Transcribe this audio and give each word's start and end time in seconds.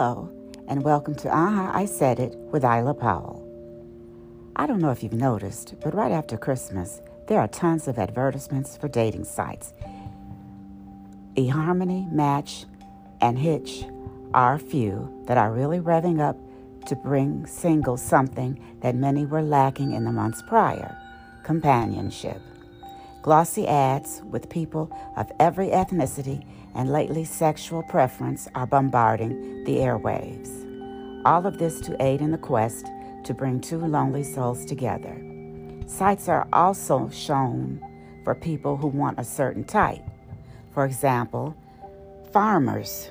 Hello, 0.00 0.30
and 0.68 0.84
welcome 0.84 1.16
to 1.16 1.28
Aha, 1.28 1.72
I 1.74 1.84
Said 1.84 2.20
It 2.20 2.36
with 2.52 2.62
Isla 2.62 2.94
Powell. 2.94 3.42
I 4.54 4.64
don't 4.64 4.78
know 4.78 4.92
if 4.92 5.02
you've 5.02 5.12
noticed, 5.12 5.74
but 5.82 5.92
right 5.92 6.12
after 6.12 6.36
Christmas, 6.36 7.00
there 7.26 7.40
are 7.40 7.48
tons 7.48 7.88
of 7.88 7.98
advertisements 7.98 8.76
for 8.76 8.86
dating 8.86 9.24
sites. 9.24 9.72
eHarmony, 11.34 12.12
Match, 12.12 12.64
and 13.20 13.40
Hitch 13.40 13.86
are 14.32 14.54
a 14.54 14.60
few 14.60 15.24
that 15.26 15.36
are 15.36 15.50
really 15.50 15.80
revving 15.80 16.20
up 16.20 16.36
to 16.86 16.94
bring 16.94 17.44
singles 17.44 18.00
something 18.00 18.56
that 18.82 18.94
many 18.94 19.26
were 19.26 19.42
lacking 19.42 19.94
in 19.94 20.04
the 20.04 20.12
months 20.12 20.42
prior 20.42 20.96
companionship. 21.42 22.40
Glossy 23.22 23.66
ads 23.66 24.22
with 24.30 24.48
people 24.48 24.96
of 25.16 25.32
every 25.40 25.70
ethnicity 25.70 26.46
and 26.78 26.92
lately 26.92 27.24
sexual 27.24 27.82
preference 27.82 28.46
are 28.54 28.66
bombarding 28.66 29.64
the 29.64 29.78
airwaves. 29.78 30.64
All 31.26 31.44
of 31.44 31.58
this 31.58 31.80
to 31.80 32.00
aid 32.00 32.20
in 32.20 32.30
the 32.30 32.38
quest 32.38 32.86
to 33.24 33.34
bring 33.34 33.60
two 33.60 33.78
lonely 33.78 34.22
souls 34.22 34.64
together. 34.64 35.20
Sites 35.86 36.28
are 36.28 36.46
also 36.52 37.10
shown 37.10 37.80
for 38.22 38.34
people 38.36 38.76
who 38.76 38.86
want 38.86 39.18
a 39.18 39.24
certain 39.24 39.64
type. 39.64 40.04
For 40.72 40.84
example, 40.84 41.56
farmers 42.32 43.10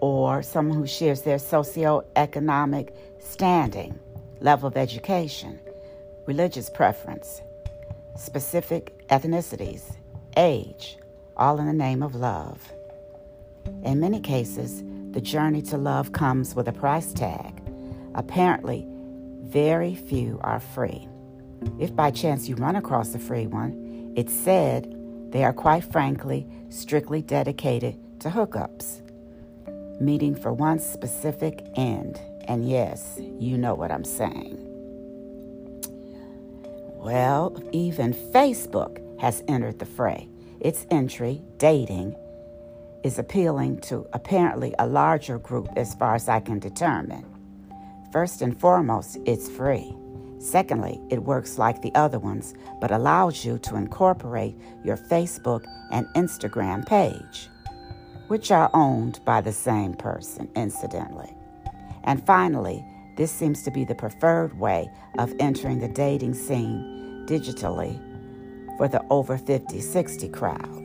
or 0.00 0.40
someone 0.42 0.76
who 0.76 0.86
shares 0.86 1.22
their 1.22 1.38
socioeconomic 1.38 2.94
standing, 3.18 3.98
level 4.40 4.68
of 4.68 4.76
education, 4.76 5.58
religious 6.26 6.70
preference, 6.70 7.42
specific 8.16 9.04
ethnicities, 9.08 9.96
age, 10.36 10.96
all 11.42 11.58
in 11.58 11.66
the 11.66 11.72
name 11.72 12.04
of 12.04 12.14
love. 12.14 12.72
In 13.82 13.98
many 13.98 14.20
cases, 14.20 14.84
the 15.10 15.20
journey 15.20 15.60
to 15.62 15.76
love 15.76 16.12
comes 16.12 16.54
with 16.54 16.68
a 16.68 16.72
price 16.72 17.12
tag. 17.12 17.60
Apparently, 18.14 18.86
very 19.40 19.96
few 19.96 20.38
are 20.44 20.60
free. 20.60 21.08
If 21.80 21.96
by 21.96 22.12
chance 22.12 22.48
you 22.48 22.54
run 22.54 22.76
across 22.76 23.12
a 23.16 23.18
free 23.18 23.48
one, 23.48 24.12
it's 24.16 24.32
said 24.32 24.94
they 25.32 25.42
are 25.42 25.52
quite 25.52 25.82
frankly 25.82 26.46
strictly 26.68 27.22
dedicated 27.22 27.98
to 28.20 28.30
hookups, 28.30 29.00
meeting 30.00 30.36
for 30.36 30.52
one 30.52 30.78
specific 30.78 31.66
end. 31.74 32.20
And 32.46 32.70
yes, 32.70 33.18
you 33.18 33.58
know 33.58 33.74
what 33.74 33.90
I'm 33.90 34.04
saying. 34.04 34.58
Well, 37.00 37.60
even 37.72 38.14
Facebook 38.14 39.20
has 39.20 39.42
entered 39.48 39.80
the 39.80 39.86
fray. 39.86 40.28
Its 40.62 40.86
entry, 40.92 41.42
dating, 41.56 42.14
is 43.02 43.18
appealing 43.18 43.80
to 43.80 44.06
apparently 44.12 44.72
a 44.78 44.86
larger 44.86 45.36
group 45.36 45.68
as 45.74 45.92
far 45.96 46.14
as 46.14 46.28
I 46.28 46.38
can 46.38 46.60
determine. 46.60 47.26
First 48.12 48.42
and 48.42 48.58
foremost, 48.60 49.18
it's 49.26 49.48
free. 49.48 49.92
Secondly, 50.38 51.00
it 51.10 51.24
works 51.24 51.58
like 51.58 51.82
the 51.82 51.92
other 51.96 52.20
ones, 52.20 52.54
but 52.80 52.92
allows 52.92 53.44
you 53.44 53.58
to 53.58 53.74
incorporate 53.74 54.54
your 54.84 54.96
Facebook 54.96 55.64
and 55.90 56.06
Instagram 56.14 56.86
page, 56.86 57.48
which 58.28 58.52
are 58.52 58.70
owned 58.72 59.18
by 59.24 59.40
the 59.40 59.52
same 59.52 59.94
person, 59.94 60.48
incidentally. 60.54 61.34
And 62.04 62.24
finally, 62.24 62.84
this 63.16 63.32
seems 63.32 63.64
to 63.64 63.72
be 63.72 63.84
the 63.84 63.96
preferred 63.96 64.56
way 64.60 64.88
of 65.18 65.34
entering 65.40 65.80
the 65.80 65.88
dating 65.88 66.34
scene 66.34 67.26
digitally 67.26 68.00
for 68.76 68.88
the 68.88 69.04
over 69.10 69.38
50 69.38 69.80
60 69.80 70.28
crowd. 70.28 70.80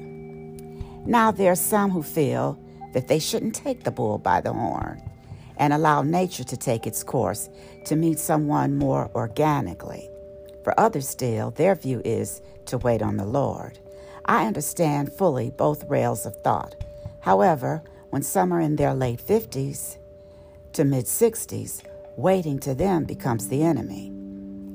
Now, 1.05 1.31
there 1.31 1.51
are 1.51 1.55
some 1.55 1.91
who 1.91 2.03
feel 2.03 2.59
that 2.93 3.07
they 3.07 3.19
shouldn't 3.19 3.55
take 3.55 3.83
the 3.83 3.91
bull 3.91 4.17
by 4.17 4.41
the 4.41 4.53
horn 4.53 5.01
and 5.57 5.73
allow 5.73 6.01
nature 6.01 6.43
to 6.43 6.57
take 6.57 6.85
its 6.85 7.03
course 7.03 7.49
to 7.85 7.95
meet 7.95 8.19
someone 8.19 8.77
more 8.77 9.09
organically. 9.15 10.09
For 10.63 10.77
others, 10.79 11.07
still, 11.07 11.51
their 11.51 11.75
view 11.75 12.01
is 12.03 12.41
to 12.65 12.77
wait 12.77 13.01
on 13.01 13.17
the 13.17 13.25
Lord. 13.25 13.79
I 14.25 14.45
understand 14.45 15.13
fully 15.13 15.51
both 15.51 15.89
rails 15.89 16.25
of 16.25 16.35
thought. 16.41 16.75
However, 17.21 17.81
when 18.09 18.21
some 18.21 18.53
are 18.53 18.59
in 18.59 18.75
their 18.75 18.93
late 18.93 19.25
50s 19.25 19.97
to 20.73 20.83
mid 20.83 21.05
60s, 21.05 21.83
waiting 22.17 22.59
to 22.59 22.75
them 22.75 23.05
becomes 23.05 23.47
the 23.47 23.63
enemy. 23.63 24.16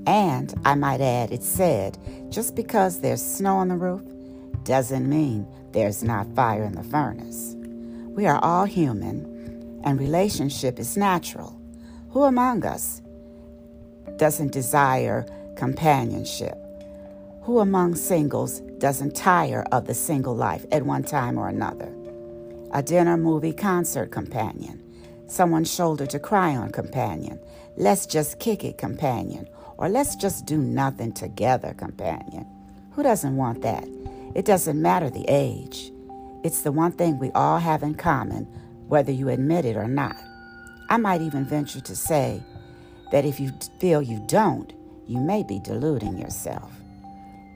And 0.06 0.52
I 0.64 0.74
might 0.74 1.00
add, 1.00 1.30
it 1.30 1.42
said 1.42 1.98
just 2.30 2.54
because 2.54 3.00
there's 3.00 3.24
snow 3.24 3.56
on 3.56 3.68
the 3.68 3.76
roof 3.76 4.02
doesn't 4.64 5.08
mean 5.08 5.46
there's 5.72 6.02
not 6.02 6.34
fire 6.34 6.64
in 6.64 6.72
the 6.72 6.82
furnace. 6.82 7.54
We 8.08 8.26
are 8.26 8.38
all 8.42 8.64
human, 8.64 9.80
and 9.84 9.98
relationship 9.98 10.78
is 10.78 10.96
natural. 10.96 11.58
Who 12.10 12.24
among 12.24 12.64
us 12.64 13.00
doesn't 14.16 14.52
desire 14.52 15.26
companionship? 15.56 16.56
Who 17.42 17.60
among 17.60 17.96
singles 17.96 18.60
doesn't 18.78 19.16
tire 19.16 19.64
of 19.72 19.86
the 19.86 19.94
single 19.94 20.36
life 20.36 20.64
at 20.70 20.84
one 20.84 21.02
time 21.02 21.38
or 21.38 21.48
another? 21.48 21.92
A 22.72 22.82
dinner, 22.82 23.16
movie, 23.16 23.52
concert 23.52 24.10
companion, 24.10 24.82
someone's 25.26 25.72
shoulder 25.72 26.06
to 26.06 26.18
cry 26.18 26.54
on 26.54 26.70
companion, 26.70 27.40
let's 27.76 28.06
just 28.06 28.38
kick 28.38 28.64
it 28.64 28.78
companion, 28.78 29.48
or 29.78 29.88
let's 29.88 30.16
just 30.16 30.46
do 30.46 30.58
nothing 30.58 31.12
together 31.12 31.74
companion. 31.74 32.46
Who 32.92 33.02
doesn't 33.02 33.36
want 33.36 33.62
that? 33.62 33.86
It 34.34 34.44
doesn't 34.44 34.80
matter 34.80 35.10
the 35.10 35.24
age. 35.28 35.90
It's 36.44 36.62
the 36.62 36.72
one 36.72 36.92
thing 36.92 37.18
we 37.18 37.30
all 37.32 37.58
have 37.58 37.82
in 37.82 37.94
common, 37.94 38.44
whether 38.88 39.12
you 39.12 39.28
admit 39.28 39.64
it 39.64 39.76
or 39.76 39.88
not. 39.88 40.16
I 40.88 40.96
might 40.96 41.22
even 41.22 41.44
venture 41.44 41.80
to 41.80 41.96
say 41.96 42.42
that 43.12 43.24
if 43.24 43.38
you 43.40 43.52
feel 43.80 44.02
you 44.02 44.22
don't, 44.26 44.72
you 45.06 45.20
may 45.20 45.42
be 45.42 45.60
deluding 45.60 46.18
yourself. 46.18 46.72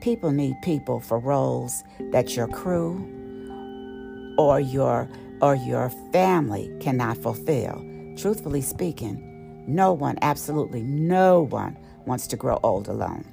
People 0.01 0.31
need 0.31 0.55
people 0.61 0.99
for 0.99 1.19
roles 1.19 1.83
that 2.11 2.35
your 2.35 2.47
crew 2.47 3.05
or 4.37 4.59
your 4.59 5.09
or 5.41 5.55
your 5.55 5.89
family 6.11 6.71
cannot 6.79 7.17
fulfill. 7.17 7.83
Truthfully 8.17 8.61
speaking, 8.61 9.63
no 9.67 9.93
one, 9.93 10.17
absolutely 10.21 10.81
no 10.81 11.41
one, 11.41 11.77
wants 12.07 12.27
to 12.27 12.35
grow 12.35 12.59
old 12.63 12.87
alone. 12.87 13.25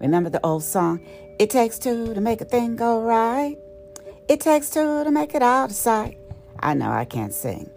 Remember 0.00 0.28
the 0.28 0.44
old 0.44 0.64
song, 0.64 1.00
It 1.38 1.48
takes 1.48 1.78
two 1.78 2.12
to 2.12 2.20
make 2.20 2.40
a 2.40 2.44
thing 2.44 2.76
go 2.76 3.02
right? 3.02 3.56
It 4.28 4.40
takes 4.40 4.70
two 4.70 5.04
to 5.04 5.10
make 5.10 5.34
it 5.34 5.42
out 5.42 5.70
of 5.70 5.76
sight. 5.76 6.18
I 6.60 6.74
know 6.74 6.90
I 6.90 7.04
can't 7.04 7.32
sing. 7.32 7.70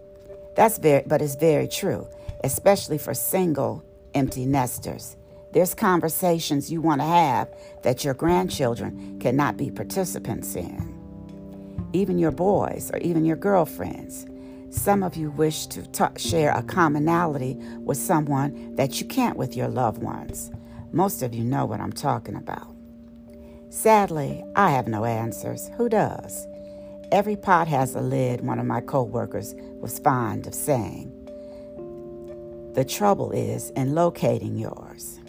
That's 0.56 0.78
very, 0.78 1.03
but 1.06 1.22
it's 1.22 1.35
very 1.35 1.68
true, 1.68 2.07
especially 2.44 2.97
for 2.97 3.13
single, 3.13 3.84
empty 4.13 4.45
nesters. 4.45 5.18
There's 5.53 5.74
conversations 5.74 6.72
you 6.72 6.81
want 6.81 7.01
to 7.01 7.07
have 7.07 7.47
that 7.84 8.03
your 8.03 8.13
grandchildren 8.13 9.19
cannot 9.19 9.57
be 9.57 9.72
participants 9.72 10.56
in. 10.56 10.94
Even 11.94 12.19
your 12.19 12.31
boys 12.31 12.91
or 12.91 12.97
even 12.97 13.24
your 13.24 13.38
girlfriends. 13.38 14.25
Some 14.75 15.03
of 15.03 15.16
you 15.16 15.31
wish 15.31 15.68
to 15.68 16.12
share 16.18 16.52
a 16.52 16.62
commonality 16.62 17.56
with 17.80 17.97
someone 17.97 18.75
that 18.75 19.00
you 19.00 19.08
can't 19.08 19.38
with 19.38 19.56
your 19.56 19.69
loved 19.69 20.03
ones. 20.03 20.52
Most 20.91 21.24
of 21.24 21.34
you 21.34 21.44
know 21.44 21.66
what 21.66 21.80
I'm 21.80 21.94
talking 21.94 22.36
about. 22.36 22.75
Sadly, 23.69 24.44
I 24.56 24.72
have 24.72 24.88
no 24.88 25.06
answers. 25.06 25.72
Who 25.78 25.90
does? 25.90 26.46
Every 27.12 27.36
pot 27.36 27.68
has 27.68 27.96
a 27.96 28.02
lid, 28.02 28.41
one 28.41 28.59
of 28.59 28.66
my 28.66 28.81
coworkers 28.81 29.56
was 29.80 29.97
fond 29.97 30.46
of 30.46 30.53
saying. 30.53 31.09
The 32.74 32.86
trouble 32.86 33.31
is 33.31 33.72
in 33.72 33.96
locating 33.96 34.57
yours. 34.57 35.19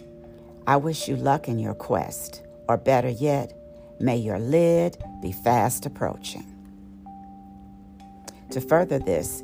I 0.67 0.75
wish 0.75 1.07
you 1.07 1.15
luck 1.15 1.47
in 1.47 1.57
your 1.57 1.73
quest, 1.73 2.43
or 2.67 2.77
better 2.77 3.09
yet, 3.09 3.53
may 3.99 4.17
your 4.17 4.39
lid 4.39 5.01
be 5.21 5.31
fast 5.31 5.85
approaching. 5.85 6.56
To 8.51 8.61
further 8.61 8.99
this 8.99 9.43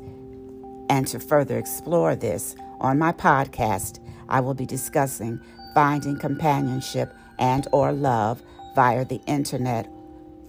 and 0.88 1.06
to 1.08 1.20
further 1.20 1.58
explore 1.58 2.16
this 2.16 2.56
on 2.80 2.98
my 2.98 3.12
podcast, 3.12 4.00
I 4.28 4.40
will 4.40 4.54
be 4.54 4.66
discussing 4.66 5.40
finding 5.74 6.18
companionship 6.18 7.12
and 7.38 7.66
or 7.72 7.92
love 7.92 8.42
via 8.74 9.04
the 9.04 9.20
internet 9.26 9.88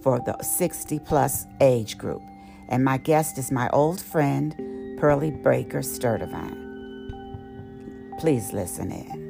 for 0.00 0.20
the 0.20 0.40
60 0.42 0.98
plus 1.00 1.46
age 1.60 1.98
group. 1.98 2.22
And 2.68 2.84
my 2.84 2.96
guest 2.96 3.38
is 3.38 3.50
my 3.50 3.68
old 3.70 4.00
friend, 4.00 4.54
Pearlie 4.98 5.30
Breaker 5.30 5.80
Sturdivant. 5.80 6.64
Please 8.18 8.52
listen 8.52 8.90
in. 8.90 9.26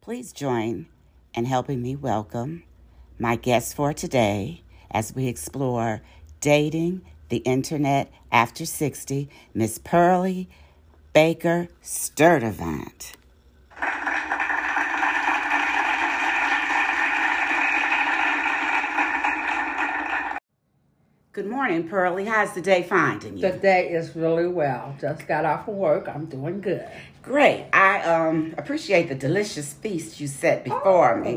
Please 0.00 0.32
join 0.32 0.86
in 1.34 1.44
helping 1.44 1.80
me 1.82 1.96
welcome 1.96 2.62
my 3.18 3.36
guest 3.36 3.74
for 3.74 3.92
today 3.92 4.62
as 4.90 5.14
we 5.14 5.28
explore 5.28 6.02
dating, 6.40 7.02
the 7.28 7.38
internet 7.38 8.10
after 8.32 8.64
60, 8.64 9.28
Miss 9.54 9.78
Pearlie 9.78 10.48
Baker 11.12 11.68
Sturdivant. 11.82 13.14
Good 21.32 21.46
morning, 21.60 21.86
Pearlie. 21.86 22.24
How's 22.24 22.54
the 22.54 22.62
day 22.62 22.82
finding 22.82 23.36
you? 23.36 23.42
The 23.42 23.58
day 23.58 23.90
is 23.90 24.16
really 24.16 24.48
well. 24.48 24.96
Just 24.98 25.28
got 25.28 25.44
off 25.44 25.68
of 25.68 25.74
work. 25.74 26.08
I'm 26.08 26.24
doing 26.24 26.62
good. 26.62 26.88
Great. 27.20 27.66
I 27.74 28.00
um 28.00 28.54
appreciate 28.56 29.10
the 29.10 29.14
delicious 29.14 29.74
feast 29.74 30.20
you 30.20 30.26
set 30.26 30.64
before 30.64 31.16
Oh, 31.18 31.22
me. 31.22 31.32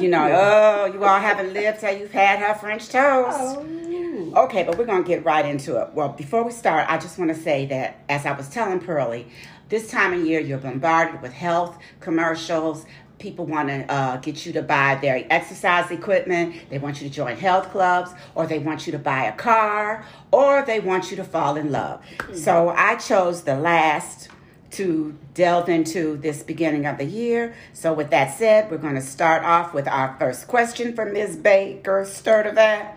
You 0.00 0.10
know, 0.10 0.26
you. 0.28 0.32
oh, 0.32 0.84
you 0.94 1.02
all 1.04 1.18
haven't 1.18 1.52
lived 1.52 1.80
till 1.80 1.92
you've 1.98 2.12
had 2.12 2.38
her 2.38 2.54
French 2.54 2.88
toast. 2.88 3.36
Oh. 3.36 4.44
Okay, 4.44 4.62
but 4.62 4.78
we're 4.78 4.86
gonna 4.86 5.02
get 5.02 5.24
right 5.24 5.44
into 5.44 5.82
it. 5.82 5.92
Well, 5.92 6.10
before 6.10 6.44
we 6.44 6.52
start, 6.52 6.86
I 6.88 6.96
just 6.96 7.18
want 7.18 7.34
to 7.34 7.40
say 7.48 7.66
that 7.66 7.96
as 8.08 8.26
I 8.26 8.30
was 8.30 8.48
telling 8.48 8.78
Pearlie, 8.78 9.26
this 9.70 9.90
time 9.90 10.12
of 10.12 10.24
year 10.24 10.38
you're 10.38 10.58
bombarded 10.58 11.20
with 11.20 11.32
health 11.32 11.76
commercials. 11.98 12.86
People 13.18 13.46
want 13.46 13.68
to 13.68 13.90
uh, 13.90 14.16
get 14.18 14.44
you 14.44 14.52
to 14.54 14.62
buy 14.62 14.96
their 14.96 15.26
exercise 15.30 15.90
equipment. 15.90 16.56
They 16.68 16.78
want 16.78 17.00
you 17.00 17.08
to 17.08 17.14
join 17.14 17.36
health 17.36 17.70
clubs, 17.70 18.10
or 18.34 18.46
they 18.46 18.58
want 18.58 18.86
you 18.86 18.92
to 18.92 18.98
buy 18.98 19.24
a 19.24 19.32
car, 19.32 20.04
or 20.30 20.62
they 20.62 20.80
want 20.80 21.10
you 21.10 21.16
to 21.18 21.24
fall 21.24 21.56
in 21.56 21.70
love. 21.70 22.02
So 22.34 22.70
I 22.70 22.96
chose 22.96 23.42
the 23.42 23.56
last 23.56 24.28
to 24.74 25.16
delve 25.34 25.68
into 25.68 26.16
this 26.16 26.42
beginning 26.42 26.84
of 26.84 26.98
the 26.98 27.04
year. 27.04 27.54
So, 27.72 27.92
with 27.92 28.10
that 28.10 28.36
said, 28.36 28.70
we're 28.70 28.78
going 28.78 28.96
to 28.96 29.00
start 29.00 29.44
off 29.44 29.72
with 29.72 29.86
our 29.86 30.16
first 30.18 30.48
question 30.48 30.96
from 30.96 31.12
Ms. 31.12 31.36
Baker 31.36 32.04
Sturdivant. 32.04 32.92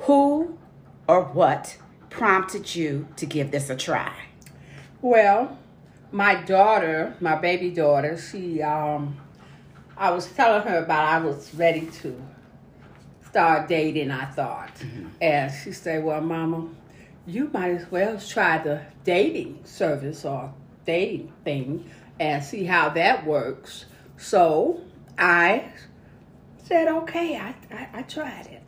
Who 0.00 0.58
or 1.06 1.22
what 1.22 1.76
prompted 2.10 2.74
you 2.74 3.06
to 3.16 3.26
give 3.26 3.52
this 3.52 3.70
a 3.70 3.76
try? 3.76 4.12
Well, 5.00 5.56
my 6.10 6.34
daughter, 6.34 7.14
my 7.20 7.36
baby 7.36 7.70
daughter, 7.70 8.18
she 8.18 8.60
um 8.62 9.18
I 9.98 10.10
was 10.10 10.30
telling 10.32 10.62
her 10.62 10.78
about 10.78 11.04
I 11.08 11.18
was 11.18 11.52
ready 11.54 11.86
to 12.02 12.22
start 13.26 13.68
dating, 13.68 14.12
I 14.12 14.26
thought. 14.26 14.74
Mm-hmm. 14.76 15.08
And 15.20 15.52
she 15.52 15.72
said, 15.72 16.04
Well, 16.04 16.20
Mama, 16.20 16.68
you 17.26 17.50
might 17.52 17.72
as 17.72 17.90
well 17.90 18.18
try 18.18 18.58
the 18.58 18.80
dating 19.04 19.60
service 19.64 20.24
or 20.24 20.54
dating 20.86 21.32
thing 21.44 21.90
and 22.20 22.42
see 22.42 22.64
how 22.64 22.90
that 22.90 23.26
works. 23.26 23.86
So 24.16 24.82
I 25.18 25.72
said, 26.64 26.88
Okay, 26.88 27.36
I, 27.36 27.54
I, 27.72 27.88
I 27.94 28.02
tried 28.02 28.46
it. 28.46 28.62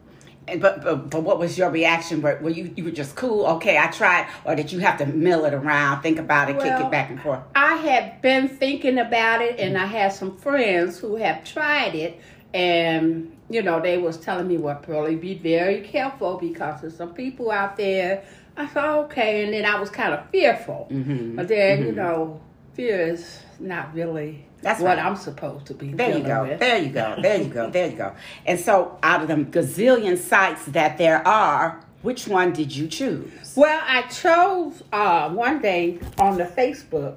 And, 0.50 0.61
but, 0.61 0.82
but 0.82 1.11
but 1.11 1.23
what 1.23 1.38
was 1.38 1.56
your 1.56 1.70
reaction? 1.70 2.20
Were, 2.23 2.38
were 2.43 2.50
you 2.50 2.73
you 2.76 2.85
were 2.85 2.91
just 2.91 3.14
cool? 3.17 3.47
Okay, 3.47 3.79
I 3.79 3.87
tried, 3.88 4.29
or 4.44 4.55
did 4.55 4.73
you 4.73 4.79
have 4.81 4.99
to 4.99 5.06
mill 5.06 5.44
it 5.44 5.55
around, 5.55 6.02
think 6.02 6.19
about 6.19 6.50
it, 6.50 6.58
kick 6.58 6.73
it 6.81 6.91
back 6.91 7.11
and 7.11 7.20
forth? 7.20 7.41
I 7.55 7.75
had 7.76 8.20
been 8.23 8.49
thinking 8.49 8.99
about 8.99 9.43
it, 9.43 9.58
and 9.58 9.76
I 9.79 9.87
had 9.87 10.12
some 10.12 10.37
friends 10.37 10.99
who 10.99 11.17
have 11.17 11.44
tried 11.44 11.94
it, 11.94 12.20
and 12.55 13.37
you 13.49 13.62
know 13.62 13.81
they 13.81 13.99
was 13.99 14.17
telling 14.19 14.49
me, 14.49 14.56
"Well, 14.58 14.76
Pearlie, 14.76 15.17
be 15.17 15.35
very 15.35 15.81
careful 15.82 16.38
because 16.38 16.81
there's 16.81 16.97
some 16.97 17.14
people 17.14 17.50
out 17.50 17.76
there." 17.76 18.25
I 18.56 18.67
thought, 18.67 19.05
okay, 19.05 19.44
and 19.44 19.55
then 19.55 19.64
I 19.64 19.79
was 19.81 19.88
kind 19.91 20.12
of 20.12 20.29
fearful, 20.31 20.88
Mm-hmm. 20.91 21.37
but 21.37 21.49
then 21.49 21.87
you 21.87 21.93
know, 21.93 22.41
fear 22.75 23.00
is 23.00 23.41
not 23.58 23.94
really 23.94 24.44
That's 24.62 24.80
what 24.80 24.96
right. 24.98 25.04
I'm 25.06 25.16
supposed 25.16 25.66
to 25.66 25.74
be. 25.74 25.92
There 25.92 26.16
you 26.18 26.24
go. 26.24 26.42
With. 26.44 26.60
There 26.60 26.78
you 26.78 26.90
go. 26.90 27.16
There 27.20 27.40
you 27.42 27.48
go. 27.48 27.70
There 27.70 27.90
you 27.90 27.96
go. 27.96 28.14
And 28.46 28.60
so, 28.60 28.98
out 29.02 29.22
of 29.22 29.28
the 29.28 29.36
gazillion 29.36 30.18
sites 30.18 30.64
that 30.66 30.98
there 30.98 31.26
are, 31.26 31.80
which 32.02 32.28
one 32.28 32.52
did 32.52 32.74
you 32.74 32.86
choose? 32.88 33.54
Well, 33.56 33.80
I 33.86 34.02
chose 34.02 34.82
uh, 34.92 35.30
one 35.30 35.60
day 35.60 35.98
on 36.18 36.36
the 36.38 36.44
Facebook, 36.44 37.16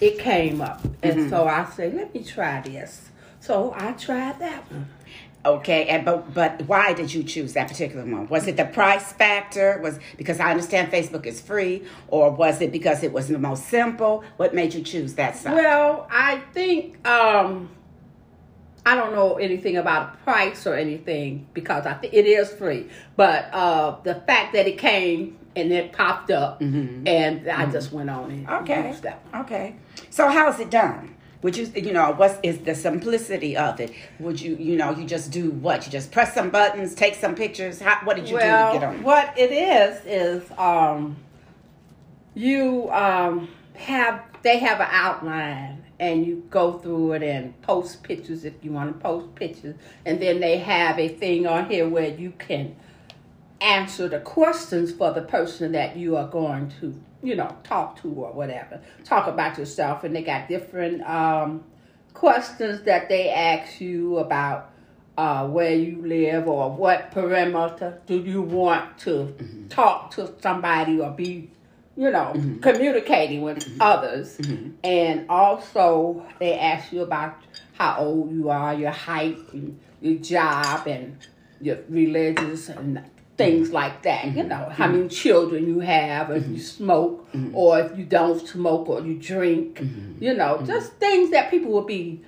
it 0.00 0.18
came 0.18 0.60
up. 0.60 0.82
And 1.02 1.20
Mm-hmm. 1.20 1.28
so 1.30 1.46
I 1.48 1.64
said, 1.66 1.94
let 1.94 2.14
me 2.14 2.22
try 2.24 2.60
this. 2.60 3.08
So 3.40 3.72
I 3.76 3.92
tried 3.92 4.38
that 4.40 4.70
one. 4.70 4.88
Okay, 5.46 5.86
and 5.86 6.04
but 6.04 6.34
but 6.34 6.62
why 6.62 6.92
did 6.92 7.14
you 7.14 7.22
choose 7.22 7.52
that 7.52 7.68
particular 7.68 8.04
one? 8.04 8.26
Was 8.28 8.48
it 8.48 8.56
the 8.56 8.64
price 8.64 9.12
factor? 9.12 9.78
Was 9.80 10.00
because 10.16 10.40
I 10.40 10.50
understand 10.50 10.90
Facebook 10.90 11.24
is 11.24 11.40
free, 11.40 11.84
or 12.08 12.32
was 12.32 12.60
it 12.60 12.72
because 12.72 13.04
it 13.04 13.12
was 13.12 13.28
the 13.28 13.38
most 13.38 13.66
simple? 13.66 14.24
What 14.38 14.54
made 14.54 14.74
you 14.74 14.82
choose 14.82 15.14
that 15.14 15.36
site? 15.36 15.54
Well, 15.54 16.08
I 16.10 16.40
think 16.52 17.06
um, 17.06 17.70
I 18.84 18.96
don't 18.96 19.12
know 19.12 19.34
anything 19.34 19.76
about 19.76 20.22
price 20.24 20.66
or 20.66 20.74
anything 20.74 21.46
because 21.54 21.86
I 21.86 21.94
think 21.94 22.12
it 22.12 22.26
is 22.26 22.50
free. 22.52 22.88
But 23.14 23.52
uh, 23.54 23.96
the 24.02 24.16
fact 24.16 24.52
that 24.54 24.66
it 24.66 24.78
came 24.78 25.38
and 25.54 25.72
it 25.72 25.92
popped 25.92 26.30
up, 26.30 26.60
and 26.60 27.48
I 27.48 27.66
just 27.70 27.90
went 27.92 28.10
on 28.10 28.30
Mm-hmm. 28.30 28.52
okay, 28.64 28.94
okay. 29.34 29.76
So 30.10 30.28
how's 30.28 30.60
it 30.60 30.70
done? 30.70 31.15
Would 31.42 31.56
you 31.56 31.66
you 31.74 31.92
know 31.92 32.12
what's 32.12 32.38
is 32.42 32.58
the 32.58 32.74
simplicity 32.74 33.56
of 33.56 33.78
it? 33.80 33.92
Would 34.18 34.40
you 34.40 34.56
you 34.56 34.76
know 34.76 34.90
you 34.90 35.04
just 35.04 35.30
do 35.30 35.50
what? 35.50 35.86
You 35.86 35.92
just 35.92 36.10
press 36.10 36.34
some 36.34 36.50
buttons, 36.50 36.94
take 36.94 37.14
some 37.14 37.34
pictures. 37.34 37.80
How, 37.80 37.98
what 38.04 38.16
did 38.16 38.28
you 38.28 38.36
well, 38.36 38.72
do 38.72 38.78
to 38.78 38.86
get 38.86 38.88
on? 38.88 39.02
what 39.02 39.38
it 39.38 39.52
is 39.52 40.04
is 40.06 40.50
um, 40.58 41.16
you 42.34 42.90
um, 42.90 43.48
have 43.74 44.22
they 44.42 44.58
have 44.58 44.80
an 44.80 44.88
outline 44.90 45.84
and 45.98 46.26
you 46.26 46.44
go 46.50 46.74
through 46.78 47.12
it 47.12 47.22
and 47.22 47.60
post 47.62 48.02
pictures 48.02 48.44
if 48.44 48.52
you 48.62 48.70
want 48.70 48.92
to 48.92 49.00
post 49.02 49.34
pictures, 49.34 49.74
and 50.04 50.20
then 50.20 50.40
they 50.40 50.58
have 50.58 50.98
a 50.98 51.08
thing 51.08 51.46
on 51.46 51.68
here 51.70 51.88
where 51.88 52.08
you 52.08 52.32
can 52.38 52.76
answer 53.60 54.08
the 54.08 54.20
questions 54.20 54.92
for 54.92 55.12
the 55.12 55.22
person 55.22 55.72
that 55.72 55.96
you 55.96 56.16
are 56.16 56.28
going 56.28 56.72
to 56.80 56.94
you 57.22 57.34
know 57.34 57.54
talk 57.64 58.00
to 58.02 58.08
or 58.08 58.32
whatever. 58.32 58.80
Talk 59.04 59.26
about 59.26 59.58
yourself, 59.58 60.04
and 60.04 60.14
they 60.14 60.22
got 60.22 60.48
different 60.48 61.02
um, 61.02 61.64
questions 62.14 62.82
that 62.82 63.08
they 63.08 63.30
ask 63.30 63.80
you 63.80 64.18
about 64.18 64.70
uh, 65.18 65.46
where 65.46 65.74
you 65.74 66.02
live 66.02 66.46
or 66.46 66.70
what 66.70 67.10
perimeter 67.10 68.00
do 68.06 68.18
you 68.18 68.42
want 68.42 68.98
to 68.98 69.34
talk 69.68 70.10
to 70.12 70.32
somebody 70.40 71.00
or 71.00 71.10
be, 71.10 71.50
you 71.96 72.10
know, 72.10 72.32
communicating 72.60 73.42
with 73.42 73.66
others. 73.80 74.38
And 74.84 75.26
also, 75.28 76.26
they 76.38 76.58
ask 76.58 76.92
you 76.92 77.02
about 77.02 77.36
how 77.74 77.98
old 77.98 78.32
you 78.32 78.50
are, 78.50 78.74
your 78.74 78.90
height, 78.90 79.38
and 79.52 79.78
your 80.00 80.18
job, 80.18 80.86
and 80.86 81.16
your 81.60 81.78
religious 81.88 82.68
and 82.68 83.02
things 83.36 83.70
like 83.70 84.02
that. 84.02 84.24
You 84.26 84.30
mm-hmm. 84.32 84.48
know, 84.48 84.68
how 84.70 84.86
many 84.86 85.00
mm-hmm. 85.00 85.08
children 85.08 85.66
you 85.66 85.80
have, 85.80 86.30
if 86.30 86.44
you 86.44 86.54
mm-hmm. 86.54 86.58
smoke, 86.58 87.28
or 87.52 87.80
if 87.80 87.98
you 87.98 88.04
don't 88.04 88.46
smoke, 88.46 88.88
or 88.88 89.00
you 89.02 89.14
drink. 89.18 89.80
You 90.20 90.34
know, 90.34 90.62
just 90.64 90.94
things 90.94 91.30
that 91.30 91.50
people 91.50 91.72
would 91.72 91.86
be 91.86 92.22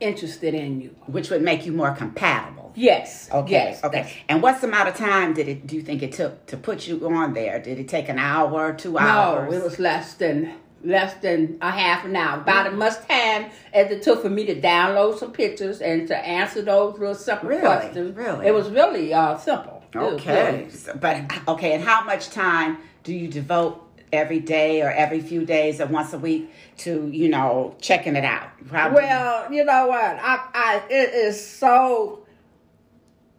interested 0.00 0.54
in 0.54 0.80
you. 0.80 0.96
Which 1.06 1.30
would 1.30 1.42
make 1.42 1.64
you 1.64 1.72
more 1.72 1.92
compatible. 1.92 2.72
Yes. 2.74 3.28
Okay. 3.30 3.52
Yes. 3.52 3.84
okay. 3.84 4.12
And 4.28 4.42
what's 4.42 4.60
the 4.60 4.66
amount 4.66 4.88
of 4.88 4.96
time 4.96 5.34
did 5.34 5.48
it? 5.48 5.66
Do 5.66 5.76
you 5.76 5.82
think 5.82 6.02
it 6.02 6.12
took 6.12 6.46
to 6.46 6.56
put 6.56 6.86
you 6.86 7.06
on 7.08 7.34
there? 7.34 7.60
Did 7.60 7.78
it 7.78 7.88
take 7.88 8.08
an 8.08 8.18
hour, 8.18 8.72
two 8.72 8.92
No, 8.92 8.98
hours? 8.98 9.54
it 9.54 9.62
was 9.62 9.78
less 9.78 10.14
than 10.14 10.54
less 10.84 11.14
than 11.22 11.58
a 11.60 11.70
half 11.70 12.04
an 12.04 12.16
hour. 12.16 12.40
About 12.40 12.66
as 12.66 12.74
much 12.74 13.06
time 13.06 13.50
as 13.72 13.90
it 13.92 14.02
took 14.02 14.22
for 14.22 14.30
me 14.30 14.44
to 14.46 14.60
download 14.60 15.18
some 15.18 15.32
pictures 15.32 15.80
and 15.80 16.08
to 16.08 16.16
answer 16.16 16.62
those 16.62 16.98
little 16.98 17.14
simple 17.14 17.50
Really? 17.50 17.60
questions. 17.60 18.16
Really? 18.16 18.46
It 18.46 18.54
was 18.54 18.68
really 18.68 19.14
uh, 19.14 19.36
simple. 19.36 19.81
It 19.94 19.98
was 19.98 20.12
Okay. 20.14 20.52
really- 20.52 20.70
So- 20.70 20.94
but 20.94 21.16
okay. 21.48 21.72
And 21.72 21.84
how 21.84 22.02
much 22.04 22.30
time 22.30 22.78
do 23.02 23.12
you 23.12 23.28
devote 23.28 23.80
every 24.12 24.40
day 24.40 24.82
or 24.82 24.90
every 24.90 25.20
few 25.20 25.44
days 25.44 25.80
or 25.80 25.86
once 25.86 26.12
a 26.12 26.18
week 26.18 26.50
to 26.78 27.08
you 27.12 27.28
know 27.28 27.74
checking 27.80 28.16
it 28.16 28.24
out? 28.24 28.48
How 28.70 28.88
do 28.88 28.94
you- 28.94 29.02
Well, 29.02 29.52
you 29.52 29.64
know 29.64 29.86
what? 29.86 30.18
I, 30.22 30.40
I 30.54 30.82
it 30.88 31.14
is 31.14 31.44
so 31.46 32.20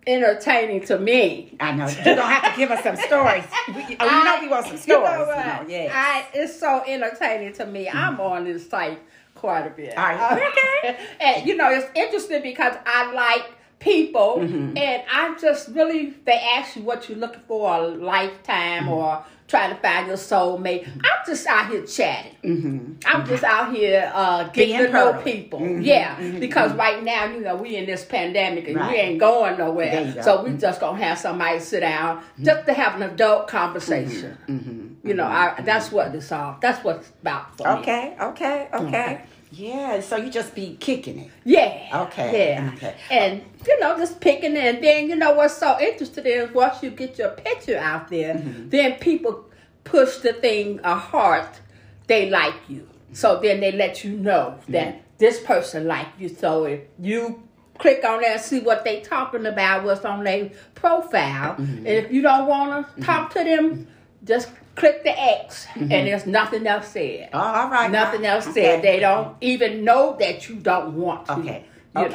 entertaining 0.06 0.82
to 0.86 1.00
me. 1.00 1.56
I 1.60 1.72
know 1.72 1.88
you 1.88 2.04
don't 2.04 2.18
have 2.20 2.52
to 2.54 2.58
give 2.60 2.72
us 2.72 2.84
some 2.84 2.96
stories. 2.98 3.44
We- 3.70 3.98
oh, 4.00 4.06
you 4.06 4.24
know 4.24 4.38
we 4.42 4.48
want 4.50 4.68
some 4.68 4.78
stories. 4.78 4.88
You 4.88 4.96
know 4.96 5.20
you 5.22 5.26
what? 5.28 5.46
know, 5.64 5.70
yeah. 5.70 5.92
I, 5.94 6.26
it's 6.34 6.60
so 6.60 6.84
entertaining 6.86 7.54
to 7.54 7.66
me. 7.66 7.88
I'm 7.90 8.14
mm-hmm. 8.14 8.22
on 8.22 8.44
this 8.46 8.70
site 8.70 9.00
quite 9.36 9.66
a 9.66 9.70
bit. 9.70 9.98
All 9.98 10.04
right. 10.04 10.52
Okay. 10.84 10.98
and 11.22 11.48
you 11.48 11.56
know, 11.56 11.70
it's 11.70 11.88
interesting 11.96 12.42
because 12.42 12.76
I 12.86 13.12
like 13.14 13.46
people 13.84 14.38
Mm-hmm. 14.40 14.78
and 14.78 15.04
I 15.12 15.36
just 15.40 15.70
really 15.70 16.14
they 16.26 16.40
ask 16.56 16.76
you 16.76 16.84
what 16.84 17.10
you're 17.10 17.18
looking 17.18 17.42
for 17.48 17.76
a 17.76 17.88
lifetime 17.88 18.84
Mm-hmm. 18.84 18.90
or 18.90 19.26
trying 19.48 19.70
to 19.76 19.80
find 19.82 20.08
your 20.08 20.16
soulmate. 20.16 20.88
I'm 20.88 21.26
just 21.28 21.46
out 21.46 21.70
here 21.70 21.86
chatting. 21.86 22.98
I'm 23.06 23.28
just 23.28 23.44
out 23.44 23.76
here 23.76 24.10
uh, 24.14 24.46
getting 24.50 24.76
Mm-hmm. 24.76 24.82
Being 24.82 24.88
to 24.88 24.92
know 24.94 25.12
pearly. 25.14 25.32
people. 25.34 25.60
Mhm. 25.60 25.86
Yeah, 25.86 26.16
Mhm. 26.16 26.40
because 26.40 26.74
right 26.74 27.04
now, 27.04 27.26
you 27.26 27.42
know, 27.42 27.56
we 27.58 27.76
in 27.76 27.86
this 27.86 28.04
pandemic 28.06 28.68
and 28.68 28.78
Right. 28.78 28.92
we 28.92 28.98
ain't 28.98 29.20
going 29.20 29.58
nowhere. 29.58 29.92
go. 29.92 29.98
Mm-hmm. 30.12 30.22
So 30.22 30.44
we 30.44 30.52
just 30.54 30.80
gonna 30.80 30.98
have 31.04 31.18
somebody 31.20 31.60
sit 31.60 31.82
down 31.82 32.24
just 32.42 32.66
to 32.68 32.74
have 32.74 32.96
an 32.96 33.04
adult 33.04 33.48
conversation. 33.48 34.38
Mm-hmm. 34.48 35.08
You 35.08 35.14
know, 35.14 35.26
I, 35.26 35.62
that's 35.64 35.92
what 35.92 36.14
this 36.14 36.32
all. 36.32 36.58
That's 36.62 36.84
what 36.84 36.96
it's 36.98 37.10
about 37.22 37.56
for 37.58 37.68
me. 37.76 37.80
Okay. 37.82 38.16
Okay. 38.20 38.68
Okay. 38.74 39.22
Yeah. 39.54 40.00
So 40.02 40.18
you 40.18 40.30
just 40.30 40.56
be 40.56 40.76
kicking 40.80 41.20
it. 41.20 41.32
Yeah. 41.44 42.04
Okay, 42.08 42.54
Yeah. 42.56 42.72
okay. 42.74 42.96
And 43.12 43.42
you 43.68 43.80
know, 43.80 43.98
just 43.98 44.20
picking 44.20 44.56
it. 44.58 44.76
And 44.76 44.84
then 44.84 45.10
you 45.10 45.16
know 45.16 45.34
what's 45.34 45.58
so 45.58 45.80
interesting 45.80 46.26
is 46.26 46.52
once 46.54 46.82
you 46.84 46.90
get 46.90 47.18
your 47.18 47.30
picture 47.30 47.78
out 47.78 48.10
there, 48.10 48.34
Mm-hmm. 48.36 48.70
then 48.70 48.94
people 49.00 49.46
push 49.84 50.18
the 50.18 50.34
thing 50.34 50.80
a 50.84 50.96
heart. 50.96 51.60
They 52.08 52.30
like 52.30 52.56
you. 52.68 52.88
So 53.14 53.40
then 53.42 53.60
they 53.60 53.72
let 53.72 54.04
you 54.04 54.18
know 54.18 54.58
that 54.70 55.02
this 55.20 55.40
person 55.40 55.88
like 55.88 56.08
you. 56.18 56.30
So 56.30 56.66
if 56.66 56.82
you 57.00 57.44
click 57.78 58.04
on 58.04 58.22
there 58.22 58.34
and 58.34 58.42
see 58.42 58.60
what 58.60 58.84
they 58.84 59.02
talking 59.02 59.46
about, 59.46 59.84
what's 59.84 60.04
on 60.06 60.24
their 60.24 60.50
profile. 60.76 61.56
Mm-hmm. 61.56 61.78
And 61.78 61.88
if 61.88 62.12
you 62.12 62.22
don't 62.22 62.48
want 62.48 62.96
to 62.96 63.02
talk 63.04 63.32
to 63.34 63.44
them, 63.44 63.88
just 64.24 64.50
click 64.76 65.04
the 65.04 65.20
X, 65.20 65.66
Mm-hmm. 65.74 65.92
and 65.92 66.08
there's 66.08 66.26
nothing 66.26 66.68
else 66.68 66.88
said. 66.90 67.30
Oh, 67.34 67.40
all 67.40 67.70
right. 67.70 67.90
Nothing 67.92 68.26
else 68.26 68.46
Okay. 68.48 68.62
said. 68.64 68.82
They 68.84 69.00
don't 69.00 69.36
even 69.42 69.84
know 69.84 70.16
that 70.20 70.48
you 70.50 70.56
don't 70.58 70.94
want 70.96 71.26
to. 71.28 71.34
Okay. 71.34 71.66
you 71.96 72.02
know. 72.02 72.08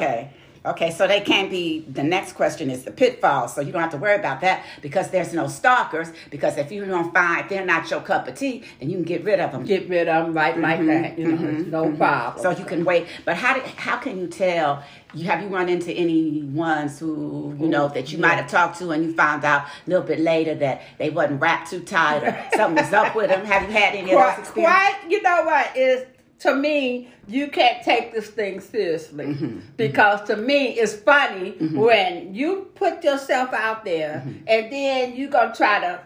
Okay. 0.65 0.91
So 0.91 1.07
they 1.07 1.21
can't 1.21 1.49
be. 1.49 1.81
The 1.81 2.03
next 2.03 2.33
question 2.33 2.69
is 2.69 2.83
the 2.83 2.91
pitfalls. 2.91 3.55
So 3.55 3.61
you 3.61 3.71
don't 3.71 3.81
have 3.81 3.91
to 3.91 3.97
worry 3.97 4.15
about 4.15 4.41
that 4.41 4.63
because 4.81 5.09
there's 5.09 5.33
no 5.33 5.47
stalkers. 5.47 6.11
Because 6.29 6.57
if 6.57 6.71
you 6.71 6.85
don't 6.85 7.13
find 7.13 7.49
they're 7.49 7.65
not 7.65 7.89
your 7.89 8.01
cup 8.01 8.27
of 8.27 8.35
tea, 8.35 8.63
then 8.79 8.89
you 8.89 8.97
can 8.97 9.05
get 9.05 9.23
rid 9.23 9.39
of 9.39 9.51
them. 9.51 9.63
Get 9.63 9.89
rid 9.89 10.07
of 10.07 10.25
them 10.25 10.33
right 10.33 10.57
like 10.57 10.85
that. 10.85 11.17
You 11.17 11.31
know, 11.31 11.49
it's 11.49 11.67
no 11.67 11.91
problem. 11.95 12.33
Mm-hmm. 12.33 12.41
So 12.41 12.51
you 12.51 12.65
can 12.65 12.83
wait. 12.85 13.07
But 13.25 13.37
how 13.37 13.53
did, 13.53 13.63
how 13.63 13.97
can 13.97 14.19
you 14.19 14.27
tell? 14.27 14.83
You 15.13 15.25
have 15.25 15.41
you 15.41 15.47
run 15.47 15.69
into 15.69 15.91
any 15.91 16.43
ones 16.43 16.99
who 16.99 17.55
you 17.59 17.67
know 17.67 17.87
that 17.87 18.11
you 18.11 18.19
might 18.19 18.35
have 18.35 18.47
talked 18.47 18.77
to 18.77 18.91
and 18.91 19.03
you 19.03 19.13
found 19.13 19.43
out 19.43 19.63
a 19.63 19.89
little 19.89 20.05
bit 20.05 20.19
later 20.19 20.53
that 20.55 20.83
they 20.99 21.09
wasn't 21.09 21.41
wrapped 21.41 21.71
too 21.71 21.79
tight 21.79 22.23
or 22.23 22.37
something 22.55 22.83
was 22.83 22.93
up 22.93 23.15
with 23.15 23.29
them? 23.29 23.43
Have 23.45 23.63
you 23.63 23.71
had 23.75 23.95
any 23.95 24.11
of 24.11 24.19
those 24.19 24.39
experiences? 24.39 24.79
quite, 24.79 25.09
you 25.09 25.21
know 25.21 25.43
what 25.43 25.75
is 25.75 26.05
to 26.39 26.55
me, 26.55 27.09
you 27.27 27.47
can't 27.49 27.83
take 27.83 28.13
this 28.13 28.27
thing 28.29 28.59
seriously 28.61 29.25
Mm-hmm. 29.25 29.59
because 29.77 30.27
to 30.27 30.35
me, 30.37 30.69
it's 30.79 30.95
funny 30.95 31.51
when 31.73 32.33
you 32.33 32.69
put 32.75 33.03
yourself 33.03 33.53
out 33.53 33.83
there 33.85 34.23
Mm-hmm. 34.25 34.47
and 34.47 34.71
then 34.71 35.15
you're 35.15 35.29
gonna 35.29 35.53
try 35.53 35.79
to 35.81 35.99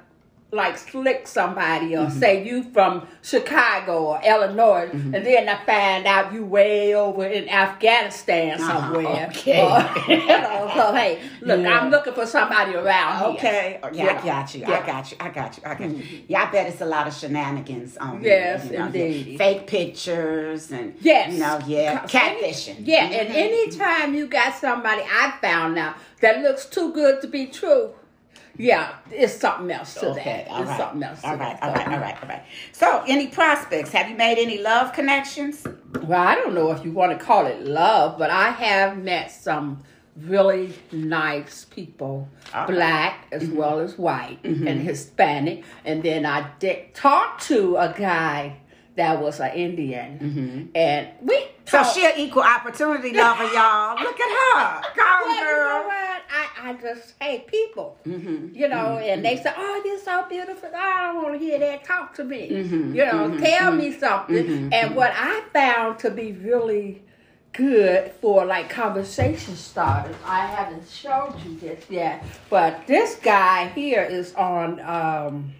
like 0.54 0.78
slick 0.78 1.28
somebody 1.28 1.92
Mm-hmm. 1.92 2.06
or 2.08 2.20
say 2.20 2.46
you 2.46 2.64
from 2.72 3.08
Chicago 3.22 4.04
or 4.06 4.22
Illinois, 4.24 4.88
Mm-hmm. 4.94 5.16
and 5.16 5.26
then 5.26 5.50
I 5.50 5.58
find 5.66 6.06
out 6.06 6.32
you 6.34 6.46
way 6.46 6.94
over 6.96 7.26
in 7.26 7.50
Afghanistan 7.50 8.62
Uh-huh, 8.62 8.94
somewhere. 8.94 9.28
okay. 9.32 9.62
Or, 9.62 9.80
you 10.12 10.28
know, 10.28 10.72
so 10.76 10.94
hey, 10.94 11.20
look, 11.42 11.60
Yeah. 11.62 11.80
I'm 11.80 11.90
looking 11.90 12.14
for 12.14 12.26
somebody 12.26 12.76
around. 12.76 13.36
Okay. 13.36 13.80
Oh, 13.84 13.90
Yeah, 13.92 14.20
I 14.22 14.26
got 14.26 14.54
you. 14.56 14.62
Yeah. 14.62 14.80
I 14.82 14.86
got 14.86 15.12
you. 15.12 15.18
I 15.20 15.30
got 15.30 15.58
you. 15.58 15.64
I 15.66 15.74
got 15.76 15.90
you. 15.90 16.04
Yeah, 16.28 16.44
I 16.44 16.52
bet 16.52 16.68
it's 16.68 16.82
a 16.82 16.86
lot 16.86 17.08
of 17.08 17.14
shenanigans 17.14 17.98
on 17.98 18.24
Yes, 18.24 18.64
here, 18.64 18.72
you 18.74 18.80
know, 18.80 18.86
indeed. 18.86 19.38
Fake 19.38 19.68
pictures 19.68 20.72
and 20.72 20.96
Yes. 21.02 21.34
you 21.34 21.40
know, 21.40 21.60
yeah, 21.68 22.00
Ca- 22.00 22.08
catfishing. 22.08 22.78
Yeah, 22.86 23.06
and 23.06 23.30
Mhm. 23.30 23.36
anytime 23.36 24.14
you 24.14 24.28
got 24.28 24.56
somebody 24.56 25.02
I 25.02 25.34
found 25.42 25.78
out 25.78 25.96
that 26.22 26.42
looks 26.42 26.66
too 26.66 26.94
good 26.94 27.22
to 27.22 27.28
be 27.28 27.48
true, 27.48 27.92
yeah, 28.58 28.96
it's 29.12 29.34
something 29.34 29.72
else 29.72 29.94
to 29.96 30.10
Okay, 30.12 30.46
that. 30.48 30.52
all 30.52 30.62
It's 30.62 30.70
right. 30.70 30.78
something 30.80 31.04
else 31.04 31.22
to 31.22 31.28
All 31.28 31.36
right, 31.38 31.60
that. 31.60 31.64
all 31.64 31.74
right, 31.74 31.88
all 31.88 32.00
right, 32.00 32.24
all 32.24 32.30
right. 32.30 32.44
So, 32.72 33.04
any 33.08 33.28
prospects? 33.28 33.92
Have 33.92 34.10
you 34.10 34.16
made 34.16 34.38
any 34.38 34.60
love 34.60 34.94
connections? 34.94 35.66
Well, 36.04 36.20
I 36.28 36.36
don't 36.36 36.54
know 36.54 36.72
if 36.72 36.84
you 36.86 36.92
want 36.92 37.18
to 37.18 37.24
call 37.24 37.46
it 37.48 37.62
love, 37.66 38.18
but 38.18 38.30
I 38.30 38.50
have 38.50 38.98
met 38.98 39.32
some 39.32 39.84
really 40.18 40.74
nice 40.92 41.66
people, 41.66 42.30
right. 42.54 42.64
Mm-hmm. 42.68 42.74
black 42.76 43.28
as 43.32 43.48
well 43.50 43.80
as 43.80 43.98
white 43.98 44.40
and 44.44 44.80
Hispanic. 44.80 45.64
And 45.86 46.04
then 46.04 46.26
I 46.26 46.52
did 46.60 46.94
talk 46.94 47.40
to 47.42 47.78
a 47.78 47.94
guy 47.98 48.58
that 48.96 49.20
was 49.20 49.40
an 49.40 49.52
Indian, 49.54 50.70
and 50.76 51.08
we 51.22 51.34
Mm-hmm. 51.36 51.53
So 51.66 51.84
she 51.84 52.06
an 52.06 52.14
equal 52.18 52.44
opportunity 52.44 53.14
lover, 53.14 53.46
y'all. 53.46 53.98
Look 54.02 54.20
at 54.20 54.30
her. 54.30 54.82
Go, 54.96 55.02
Well, 55.04 55.36
you 55.36 55.42
know 55.42 55.50
girl. 55.50 55.84
what? 55.88 56.22
I, 56.30 56.70
I 56.70 56.74
just 56.82 57.14
hate 57.22 57.48
people. 57.48 57.98
Mm-hmm. 58.06 58.56
You 58.56 58.68
know, 58.68 58.98
and 58.98 59.24
they 59.24 59.38
say, 59.38 59.54
"Oh, 59.56 59.82
you're 59.86 60.00
so 60.00 60.26
beautiful." 60.30 60.70
I 60.76 61.12
don't 61.14 61.24
want 61.24 61.34
to 61.34 61.40
hear 61.40 61.60
that. 61.60 61.84
Talk 61.86 62.14
to 62.16 62.24
me. 62.24 62.50
Mm-hmm. 62.50 62.96
You 62.96 63.06
know, 63.06 63.38
tell 63.38 63.72
me 63.72 63.92
something. 63.94 64.74
And 64.74 64.96
what 64.96 65.12
I 65.16 65.42
found 65.54 66.00
to 66.00 66.10
be 66.12 66.32
really 66.34 67.04
good 67.54 68.12
for 68.20 68.46
like 68.46 68.70
conversation 68.70 69.56
starters, 69.56 70.16
I 70.26 70.48
haven't 70.48 70.90
showed 70.90 71.36
you 71.46 71.56
this 71.58 71.86
yet, 71.90 72.24
but 72.50 72.86
this 72.88 73.16
guy 73.16 73.68
here 73.70 74.02
is 74.04 74.34
on 74.36 74.80
um, 74.82 75.54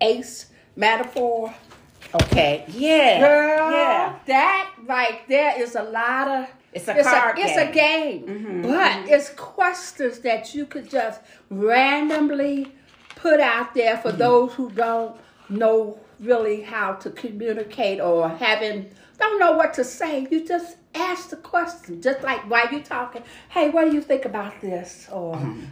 Ace 0.00 0.46
Metaphor. 0.76 1.52
Okay. 2.14 2.64
Yeah. 2.68 3.20
Girl, 3.20 3.70
Yeah. 3.70 4.14
that 4.26 4.70
right 4.84 5.20
there 5.28 5.60
is 5.60 5.74
a 5.76 5.82
lot 5.82 6.28
of. 6.28 6.46
It's 6.74 6.88
a 6.88 7.02
card 7.02 7.36
It's 7.38 7.56
a 7.56 7.70
game. 7.70 8.22
Mm-hmm, 8.26 8.62
game, 8.62 8.62
but 8.62 9.08
it's 9.10 9.28
questions 9.30 10.20
that 10.20 10.54
you 10.54 10.64
could 10.66 10.88
just 10.88 11.20
randomly 11.50 12.72
put 13.16 13.40
out 13.40 13.74
there 13.74 13.94
Mm-hmm. 13.96 14.02
for 14.02 14.12
those 14.12 14.54
who 14.54 14.70
don't 14.70 15.16
know 15.48 15.98
really 16.20 16.62
how 16.62 16.92
to 16.94 17.10
communicate 17.10 18.00
or 18.00 18.28
having 18.28 18.88
don't 19.18 19.38
know 19.38 19.52
what 19.52 19.74
to 19.74 19.84
say. 19.84 20.26
You 20.30 20.46
just 20.46 20.76
ask 20.94 21.30
the 21.30 21.36
question, 21.36 22.00
just 22.02 22.22
like 22.22 22.40
while 22.50 22.68
you're 22.72 22.82
talking. 22.82 23.22
Hey, 23.50 23.68
what 23.70 23.84
do 23.88 23.94
you 23.94 24.00
think 24.02 24.24
about 24.24 24.60
this? 24.60 25.08
Or 25.12 25.36
Mm-hmm. 25.36 25.64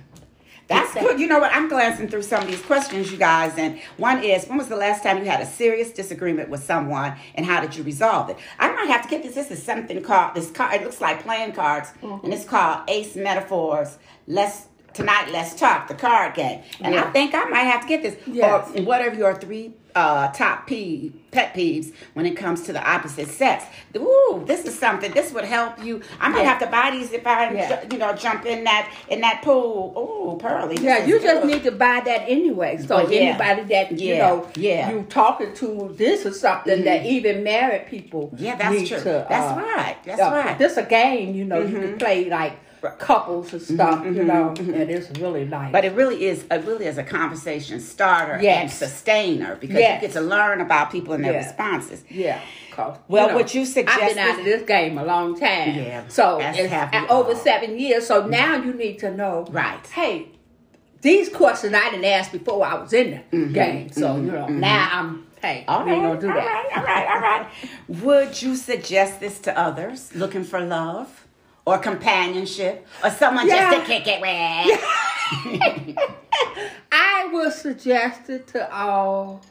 That's 0.70 0.94
good. 0.94 1.18
You 1.18 1.26
know 1.26 1.40
what? 1.40 1.52
I'm 1.52 1.68
glancing 1.68 2.08
through 2.08 2.22
some 2.22 2.42
of 2.42 2.48
these 2.48 2.62
questions, 2.62 3.10
you 3.10 3.18
guys, 3.18 3.58
and 3.58 3.80
one 3.96 4.22
is, 4.22 4.46
when 4.46 4.56
was 4.56 4.68
the 4.68 4.76
last 4.76 5.02
time 5.02 5.18
you 5.18 5.24
had 5.24 5.40
a 5.40 5.46
serious 5.46 5.90
disagreement 5.90 6.48
with 6.48 6.62
someone, 6.62 7.16
and 7.34 7.44
how 7.44 7.60
did 7.60 7.76
you 7.76 7.82
resolve 7.82 8.30
it? 8.30 8.38
I 8.58 8.70
might 8.72 8.88
have 8.88 9.02
to 9.02 9.08
get 9.08 9.22
this. 9.22 9.34
This 9.34 9.50
is 9.50 9.62
something 9.62 10.00
called 10.02 10.34
this 10.34 10.50
card. 10.50 10.80
It 10.80 10.84
looks 10.84 11.00
like 11.00 11.24
playing 11.24 11.52
cards, 11.52 11.90
mm-hmm. 12.00 12.24
and 12.24 12.32
it's 12.32 12.44
called 12.44 12.88
Ace 12.88 13.16
Metaphors. 13.16 13.98
Let's 14.26 14.68
tonight. 14.94 15.30
Let's 15.32 15.54
talk 15.54 15.88
the 15.88 15.94
card 15.94 16.34
game, 16.34 16.62
and 16.80 16.94
I 16.94 17.10
think 17.10 17.34
I 17.34 17.44
might 17.44 17.64
have 17.64 17.82
to 17.82 17.88
get 17.88 18.02
this. 18.02 18.16
Yes. 18.26 18.70
Or 18.76 18.82
what 18.82 19.02
are 19.02 19.12
your 19.12 19.34
three 19.34 19.74
uh, 19.94 20.30
top 20.32 20.66
peeve, 20.66 21.12
pet 21.30 21.54
peeves 21.54 21.92
when 22.14 22.26
it 22.26 22.36
comes 22.36 22.62
to 22.62 22.72
the 22.72 22.82
opposite 22.90 23.28
sex? 23.28 23.64
Ooh, 23.96 24.42
this 24.46 24.64
is 24.64 24.78
something. 24.78 25.12
This 25.12 25.32
would 25.32 25.44
help 25.44 25.82
you. 25.84 26.00
I 26.20 26.28
might 26.28 26.42
Yeah. 26.42 26.48
have 26.50 26.58
to 26.60 26.66
buy 26.66 26.90
these 26.92 27.12
if 27.12 27.26
I, 27.26 27.52
Yeah. 27.52 27.84
you 27.90 27.98
know, 27.98 28.14
jump 28.14 28.46
in 28.46 28.64
that 28.64 28.90
in 29.08 29.20
that 29.20 29.42
pool. 29.42 29.94
Ooh, 29.96 30.38
Pearlie. 30.38 30.76
Yeah, 30.80 31.04
you 31.04 31.20
just 31.20 31.42
good. 31.42 31.50
need 31.50 31.62
to 31.64 31.72
buy 31.72 32.00
that 32.04 32.22
anyway. 32.28 32.78
So 32.78 32.96
Oh, 32.96 33.08
yeah. 33.08 33.20
anybody 33.20 33.62
that 33.74 33.98
you 33.98 34.16
know 34.18 34.46
yeah. 34.56 34.88
Mm-hmm. 34.88 34.96
you 34.98 35.02
talking 35.04 35.54
to, 35.54 35.94
this 35.96 36.24
is 36.26 36.40
something 36.40 36.84
that 36.84 37.04
even 37.06 37.42
married 37.42 37.86
people 37.86 38.30
Yeah, 38.36 38.56
that's 38.56 38.88
true. 38.88 38.98
to. 38.98 39.26
That's 39.28 39.52
uh, 39.52 39.62
right. 39.62 39.96
That's 40.04 40.20
uh, 40.20 40.30
right. 40.30 40.46
Mm-hmm. 40.46 40.58
This 40.58 40.76
a 40.76 40.82
game, 40.84 41.34
you 41.34 41.44
know. 41.44 41.60
You 41.60 41.78
can 41.80 41.98
play 41.98 42.28
like 42.28 42.54
couples 42.98 43.52
and 43.52 43.62
mm-hmm, 43.62 43.74
stuff, 43.74 44.04
you 44.04 44.12
mm-hmm, 44.12 44.26
know, 44.26 44.54
mm-hmm. 44.56 44.74
and 44.74 44.90
it's 44.90 45.10
really 45.20 45.44
nice. 45.44 45.72
But 45.72 45.84
it 45.84 45.92
really 45.94 46.24
is. 46.26 46.44
It 46.50 46.64
really 46.64 46.86
is 46.86 46.98
a 46.98 47.02
conversation 47.04 47.80
starter 47.80 48.34
and 48.34 48.70
sustainer 48.70 49.56
because 49.56 49.76
Yes. 49.78 50.02
you 50.02 50.08
get 50.08 50.14
to 50.14 50.20
learn 50.22 50.60
about 50.60 50.90
people 50.90 51.12
and 51.14 51.24
their 51.24 51.34
responses 51.34 52.02
Yeah. 52.08 52.40
responses. 52.40 52.40
yeah. 52.78 52.96
Well, 53.08 53.34
would 53.34 53.52
you 53.54 53.66
suggest 53.66 53.98
I've 54.00 54.08
been 54.10 54.18
out 54.18 54.26
this- 54.36 54.38
of 54.38 54.44
this 54.44 54.62
game 54.62 54.96
a 54.96 55.04
long 55.04 55.38
time. 55.38 55.74
Yeah, 55.74 56.04
So 56.08 56.38
it's 56.40 56.58
have 56.70 56.90
we 56.92 56.98
at 56.98 57.10
over 57.10 57.30
all. 57.32 57.36
seven 57.36 57.78
years. 57.78 58.06
So 58.06 58.26
now 58.26 58.56
you 58.56 58.72
need 58.72 58.98
to 59.00 59.10
know. 59.14 59.46
Right. 59.50 59.86
Hey, 59.88 60.28
these 61.02 61.28
questions 61.28 61.74
I 61.74 61.90
didn't 61.90 62.04
ask 62.06 62.32
before 62.32 62.64
I 62.64 62.74
was 62.74 62.92
in 62.92 63.20
the 63.30 63.46
game. 63.46 63.90
So 63.92 64.16
you 64.16 64.22
know 64.32 64.46
now 64.46 64.88
I'm. 64.92 65.26
Hey, 65.42 65.64
All 65.66 65.88
ain't 65.88 66.02
gonna 66.02 66.20
do 66.20 66.28
all 66.28 66.34
that. 66.34 66.44
right, 66.44 66.76
all 66.76 66.84
right, 66.84 67.06
all 67.08 67.20
right. 67.20 67.46
Would 68.04 68.42
you 68.42 68.54
suggest 68.56 69.20
this 69.20 69.38
to 69.40 69.58
others 69.58 70.14
looking 70.14 70.44
for 70.44 70.60
love 70.60 71.26
or 71.64 71.78
companionship 71.78 72.86
or 73.02 73.10
someone 73.10 73.46
Yeah. 73.46 73.70
just 73.70 73.86
to 73.86 73.92
kick 73.92 74.06
it 74.06 74.20
with? 74.20 75.96
I 76.92 77.28
would 77.32 77.52
suggest 77.52 78.30
it 78.30 78.46
to 78.48 78.72
all. 78.74 79.42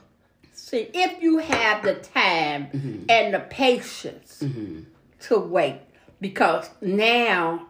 See, 0.52 0.90
if 0.94 1.22
you 1.22 1.38
have 1.38 1.84
the 1.84 1.96
time 1.96 2.68
mm-hmm. 2.68 3.04
and 3.10 3.34
the 3.34 3.40
patience 3.40 4.42
mm-hmm. 4.44 4.82
to 5.22 5.40
wait, 5.40 5.82
because 6.20 6.70
now 6.82 7.68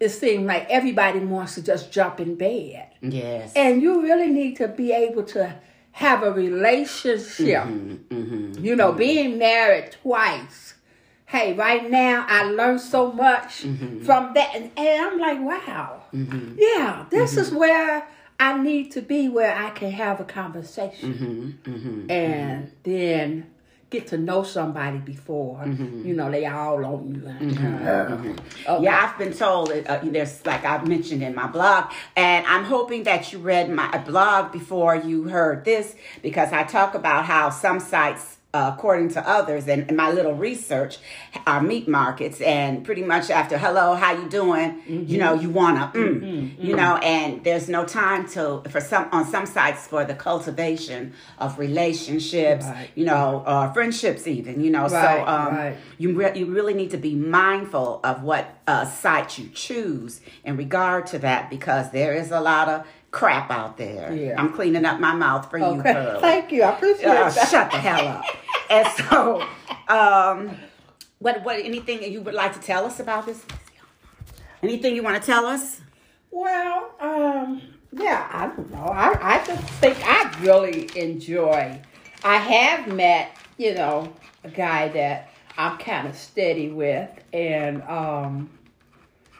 it 0.00 0.10
seems 0.10 0.46
like 0.46 0.66
everybody 0.70 1.18
wants 1.18 1.56
to 1.56 1.62
just 1.62 1.90
jump 1.90 2.20
in 2.20 2.36
bed. 2.36 2.88
yes. 3.02 3.52
And 3.56 3.82
you 3.82 4.02
really 4.02 4.28
need 4.28 4.56
to 4.56 4.68
be 4.68 4.92
able 4.92 5.24
to 5.24 5.56
have 5.92 6.22
a 6.22 6.30
relationship. 6.30 7.64
Mm-hmm. 7.64 8.64
You 8.64 8.76
know, 8.76 8.92
being 8.92 9.38
married 9.38 9.92
twice. 10.02 10.74
Hey, 11.28 11.52
right 11.52 11.90
now 11.90 12.24
I 12.26 12.44
learned 12.44 12.80
so 12.80 13.12
much 13.12 13.62
mm-hmm. 13.62 14.02
from 14.02 14.32
that. 14.32 14.56
And, 14.56 14.70
and 14.78 15.06
I'm 15.06 15.18
like, 15.18 15.38
wow. 15.40 16.02
Mm-hmm. 16.14 16.54
Yeah, 16.56 17.04
this 17.10 17.36
is 17.36 17.48
mm-hmm. 17.48 17.58
where 17.58 18.08
I 18.40 18.56
need 18.56 18.92
to 18.92 19.02
be 19.02 19.28
where 19.28 19.54
I 19.54 19.68
can 19.70 19.90
have 19.90 20.20
a 20.20 20.24
conversation. 20.24 21.58
And 22.08 22.72
then 22.82 23.50
get 23.90 24.06
to 24.06 24.16
know 24.16 24.42
somebody 24.42 24.98
before, 24.98 25.66
you 25.66 26.14
know, 26.14 26.30
they 26.30 26.46
all 26.46 26.84
on 26.84 27.14
you. 27.14 27.26
Uh-huh. 27.26 28.26
Okay. 28.68 28.82
Yeah, 28.82 29.10
I've 29.10 29.18
been 29.18 29.34
told 29.34 29.68
that 29.68 29.86
uh, 29.86 30.00
there's 30.04 30.44
like 30.46 30.64
I've 30.64 30.88
mentioned 30.88 31.22
in 31.22 31.34
my 31.34 31.46
blog, 31.46 31.90
and 32.16 32.46
I'm 32.46 32.64
hoping 32.64 33.02
that 33.04 33.32
you 33.32 33.38
read 33.38 33.70
my 33.70 33.98
blog 33.98 34.52
before 34.52 34.96
you 34.96 35.24
heard 35.24 35.64
this 35.66 35.94
because 36.22 36.52
I 36.52 36.64
talk 36.64 36.94
about 36.94 37.26
how 37.26 37.50
some 37.50 37.80
sites 37.80 38.37
uh, 38.54 38.72
according 38.74 39.10
to 39.10 39.28
others 39.28 39.68
and, 39.68 39.86
and 39.88 39.96
my 39.96 40.10
little 40.10 40.32
research, 40.34 40.98
are 41.46 41.60
meat 41.62 41.86
markets. 41.86 42.40
And 42.40 42.82
pretty 42.84 43.02
much 43.02 43.28
after 43.30 43.58
"Hello, 43.58 43.94
how 43.94 44.12
you 44.12 44.28
doing?" 44.28 44.80
you 44.86 45.18
know, 45.18 45.34
you 45.34 45.50
wanna, 45.50 45.90
mm, 45.94 46.58
you 46.58 46.74
know, 46.74 46.96
and 46.96 47.44
there's 47.44 47.68
no 47.68 47.84
time 47.84 48.26
to 48.30 48.62
for 48.70 48.80
some 48.80 49.08
on 49.12 49.26
some 49.26 49.44
sites 49.46 49.86
for 49.86 50.04
the 50.04 50.14
cultivation 50.14 51.12
of 51.38 51.58
relationships, 51.58 52.64
Right. 52.64 52.90
you 52.94 53.04
know, 53.04 53.44
or 53.46 53.72
friendships 53.74 54.26
even, 54.26 54.60
you 54.62 54.70
know. 54.70 54.82
Right, 54.88 55.18
so 55.18 55.26
um, 55.26 55.54
right. 55.56 55.76
you 55.98 56.14
re- 56.14 56.38
you 56.38 56.46
really 56.46 56.74
need 56.74 56.90
to 56.90 56.96
be 56.98 57.14
mindful 57.14 58.00
of 58.02 58.22
what 58.22 58.54
uh, 58.66 58.86
site 58.86 59.38
you 59.38 59.48
choose 59.54 60.20
in 60.44 60.56
regard 60.56 61.06
to 61.08 61.18
that 61.18 61.50
because 61.50 61.90
there 61.90 62.14
is 62.14 62.30
a 62.30 62.40
lot 62.40 62.68
of 62.68 62.86
crap 63.10 63.50
out 63.50 63.76
there. 63.76 64.12
Yeah. 64.14 64.34
I'm 64.40 64.52
cleaning 64.52 64.84
up 64.84 65.00
my 65.00 65.14
mouth 65.14 65.50
for 65.50 65.58
you, 65.58 65.64
Okay. 65.64 65.92
Pearl. 65.92 66.20
Thank 66.20 66.52
you. 66.52 66.62
I 66.62 66.70
appreciate 66.76 67.06
Uh, 67.08 67.30
that. 67.30 67.48
shut 67.48 67.70
the 67.70 67.78
hell 67.78 68.06
up. 68.08 68.24
And 68.70 68.88
so, 68.88 69.42
um, 69.88 70.56
what 71.18 71.42
what 71.44 71.58
anything 71.58 72.02
you 72.12 72.20
would 72.22 72.34
like 72.34 72.52
to 72.54 72.60
tell 72.60 72.84
us 72.84 73.00
about 73.00 73.26
this? 73.26 73.44
Anything 74.62 74.94
you 74.94 75.02
want 75.02 75.20
to 75.22 75.26
tell 75.26 75.46
us? 75.46 75.80
Well, 76.30 76.90
um, 77.00 77.62
yeah, 77.92 78.28
I 78.32 78.46
don't 78.48 78.70
know. 78.70 78.84
I, 78.84 79.36
I 79.36 79.44
just 79.46 79.62
think 79.80 79.96
I 80.04 80.30
really 80.42 80.90
enjoy. 80.96 81.80
I 82.24 82.36
have 82.36 82.92
met, 82.92 83.30
you 83.56 83.74
know, 83.74 84.12
a 84.44 84.48
guy 84.50 84.88
that 84.88 85.30
I'm 85.56 85.78
kind 85.78 86.06
of 86.08 86.16
steady 86.16 86.68
with, 86.70 87.08
and 87.32 87.82
um, 87.84 88.50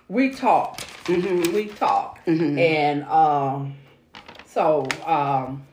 we 0.09 0.31
talk. 0.31 0.79
Mm-hmm. 1.05 1.55
We 1.55 1.67
talk, 1.69 2.19
and 2.27 3.05
um, 3.05 3.75
so 4.47 4.87
um, 5.07 5.67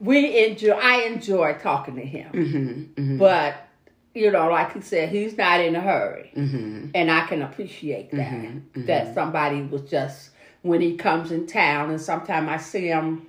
we 0.00 0.44
enjoy. 0.46 0.72
I 0.72 1.02
enjoy 1.02 1.54
talking 1.54 1.96
to 1.96 2.02
him, 2.02 2.32
Mm-hmm. 2.32 3.18
but 3.18 3.54
you 4.14 4.30
know, 4.30 4.48
like 4.50 4.74
he 4.74 4.80
said, 4.80 5.08
he's 5.08 5.36
not 5.38 5.60
in 5.60 5.74
a 5.74 5.80
hurry 5.80 6.30
Mm-hmm. 6.36 6.88
and 6.94 7.10
I 7.10 7.26
can 7.26 7.40
appreciate 7.42 8.10
that. 8.12 8.30
That 8.86 9.14
somebody 9.14 9.62
was 9.62 9.82
just 9.82 10.30
when 10.62 10.80
he 10.80 10.96
comes 10.96 11.32
in 11.32 11.46
town, 11.46 11.90
and 11.90 12.00
sometimes 12.00 12.48
I 12.48 12.56
see 12.58 12.86
him 12.88 13.26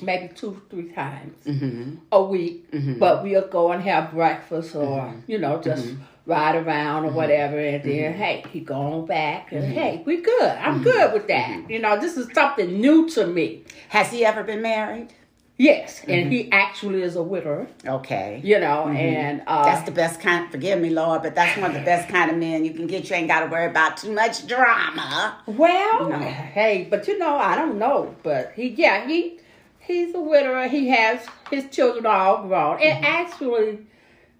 maybe 0.00 0.32
two, 0.34 0.62
three 0.70 0.92
times 0.92 1.36
Mm-hmm. 1.44 1.96
a 2.12 2.22
week, 2.22 2.66
but 2.98 3.22
we'll 3.24 3.48
go 3.48 3.72
and 3.72 3.82
have 3.82 4.12
breakfast 4.12 4.74
or 4.76 5.14
you 5.26 5.38
know 5.38 5.60
just 5.60 5.88
ride 6.28 6.54
around 6.54 7.04
or 7.04 7.08
mm-hmm. 7.08 7.16
whatever, 7.16 7.58
and 7.58 7.82
then 7.82 8.12
mm-hmm. 8.12 8.18
hey, 8.18 8.44
he 8.52 8.60
gone 8.60 9.06
back, 9.06 9.50
and 9.50 9.64
mm-hmm. 9.64 9.72
hey, 9.72 10.02
we 10.04 10.20
good. 10.20 10.42
I'm 10.42 10.82
good 10.82 11.12
with 11.14 11.26
that. 11.28 11.68
You 11.70 11.80
know, 11.80 11.98
this 11.98 12.16
is 12.16 12.28
something 12.34 12.80
new 12.80 13.08
to 13.10 13.26
me. 13.26 13.64
Has 13.88 14.10
he 14.10 14.24
ever 14.24 14.44
been 14.44 14.62
married? 14.62 15.08
Yes, 15.56 16.04
and 16.06 16.32
he 16.32 16.52
actually 16.52 17.02
is 17.02 17.16
a 17.16 17.22
widower. 17.22 17.66
Okay. 17.84 18.40
You 18.44 18.60
know, 18.60 18.86
and 18.90 19.42
uh, 19.48 19.64
That's 19.64 19.84
the 19.84 19.90
best 19.90 20.20
kind. 20.20 20.48
Forgive 20.52 20.78
me, 20.78 20.90
Lord, 20.90 21.22
but 21.22 21.34
that's 21.34 21.58
one 21.58 21.72
of 21.72 21.76
the 21.76 21.84
best 21.84 22.08
kind 22.08 22.30
of 22.30 22.36
men 22.36 22.64
you 22.64 22.72
can 22.72 22.86
get. 22.86 23.10
You 23.10 23.16
ain't 23.16 23.26
got 23.26 23.40
to 23.40 23.46
worry 23.46 23.66
about 23.66 23.96
too 23.96 24.12
much 24.12 24.46
drama. 24.46 25.36
Well, 25.46 26.10
No. 26.10 26.18
hey, 26.18 26.86
but 26.88 27.08
you 27.08 27.18
know, 27.18 27.36
I 27.36 27.56
don't 27.56 27.76
know, 27.76 28.14
but 28.22 28.52
he, 28.54 28.68
yeah, 28.68 29.08
he, 29.08 29.40
he's 29.80 30.14
a 30.14 30.20
widower. 30.20 30.68
He 30.68 30.90
has 30.90 31.26
his 31.50 31.68
children 31.70 32.06
all 32.06 32.46
grown, 32.46 32.80
and 32.80 33.04
actually, 33.04 33.80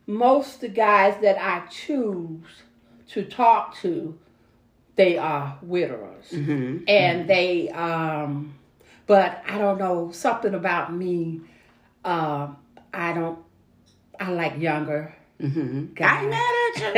most 0.09 0.61
the 0.62 0.69
guys 0.69 1.21
that 1.21 1.38
I 1.38 1.67
choose 1.69 2.43
to 3.11 3.25
talk 3.25 3.77
to, 3.83 4.19
they 4.97 5.17
are 5.19 5.59
widowers, 5.62 6.33
and 6.88 7.29
they, 7.29 7.69
um, 7.69 8.55
but 9.07 9.43
I 9.47 9.59
don't 9.59 9.79
know 9.79 10.11
something 10.11 10.55
about 10.55 10.93
me. 10.93 11.43
Um, 12.05 12.57
I 12.93 13.12
don't. 13.12 13.38
I 14.19 14.31
like 14.33 14.59
younger. 14.59 15.15
I 15.40 15.45
ain't 15.45 16.30
mad 16.30 16.73
at 16.76 16.95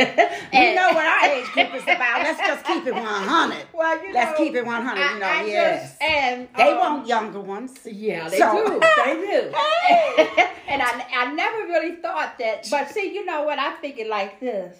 you. 0.53 0.61
you 0.61 0.75
know 0.75 0.89
what 0.95 1.07
our 1.07 1.29
age 1.31 1.47
group 1.53 1.75
is 1.75 1.83
about. 1.83 2.23
Let's 2.23 2.39
just 2.39 2.65
keep 2.65 2.87
it 2.87 2.95
100. 2.95 3.67
Well, 3.75 4.07
you 4.07 4.15
Let's 4.15 4.39
know, 4.39 4.45
keep 4.45 4.55
it 4.55 4.65
100. 4.65 5.01
You 5.01 5.19
know, 5.19 5.27
I 5.27 5.45
yes. 5.45 5.91
just- 5.91 6.03
and 6.03 6.49
they 6.57 6.71
um, 6.71 6.79
want 6.79 7.07
younger 7.07 7.41
ones. 7.41 7.79
Yeah, 7.85 8.29
they 8.29 8.39
So- 8.39 8.53
do. 8.67 8.81
They 9.05 9.15
do. 9.15 9.53
and 10.69 10.83
I, 10.83 11.07
I 11.17 11.33
never 11.35 11.59
really 11.67 11.97
thought 11.97 12.39
that. 12.39 12.67
But 12.71 12.89
see, 12.91 13.13
you 13.15 13.25
know 13.27 13.43
what? 13.43 13.59
I 13.59 13.73
think 13.77 13.99
it 13.99 14.09
like 14.09 14.41
this. 14.41 14.77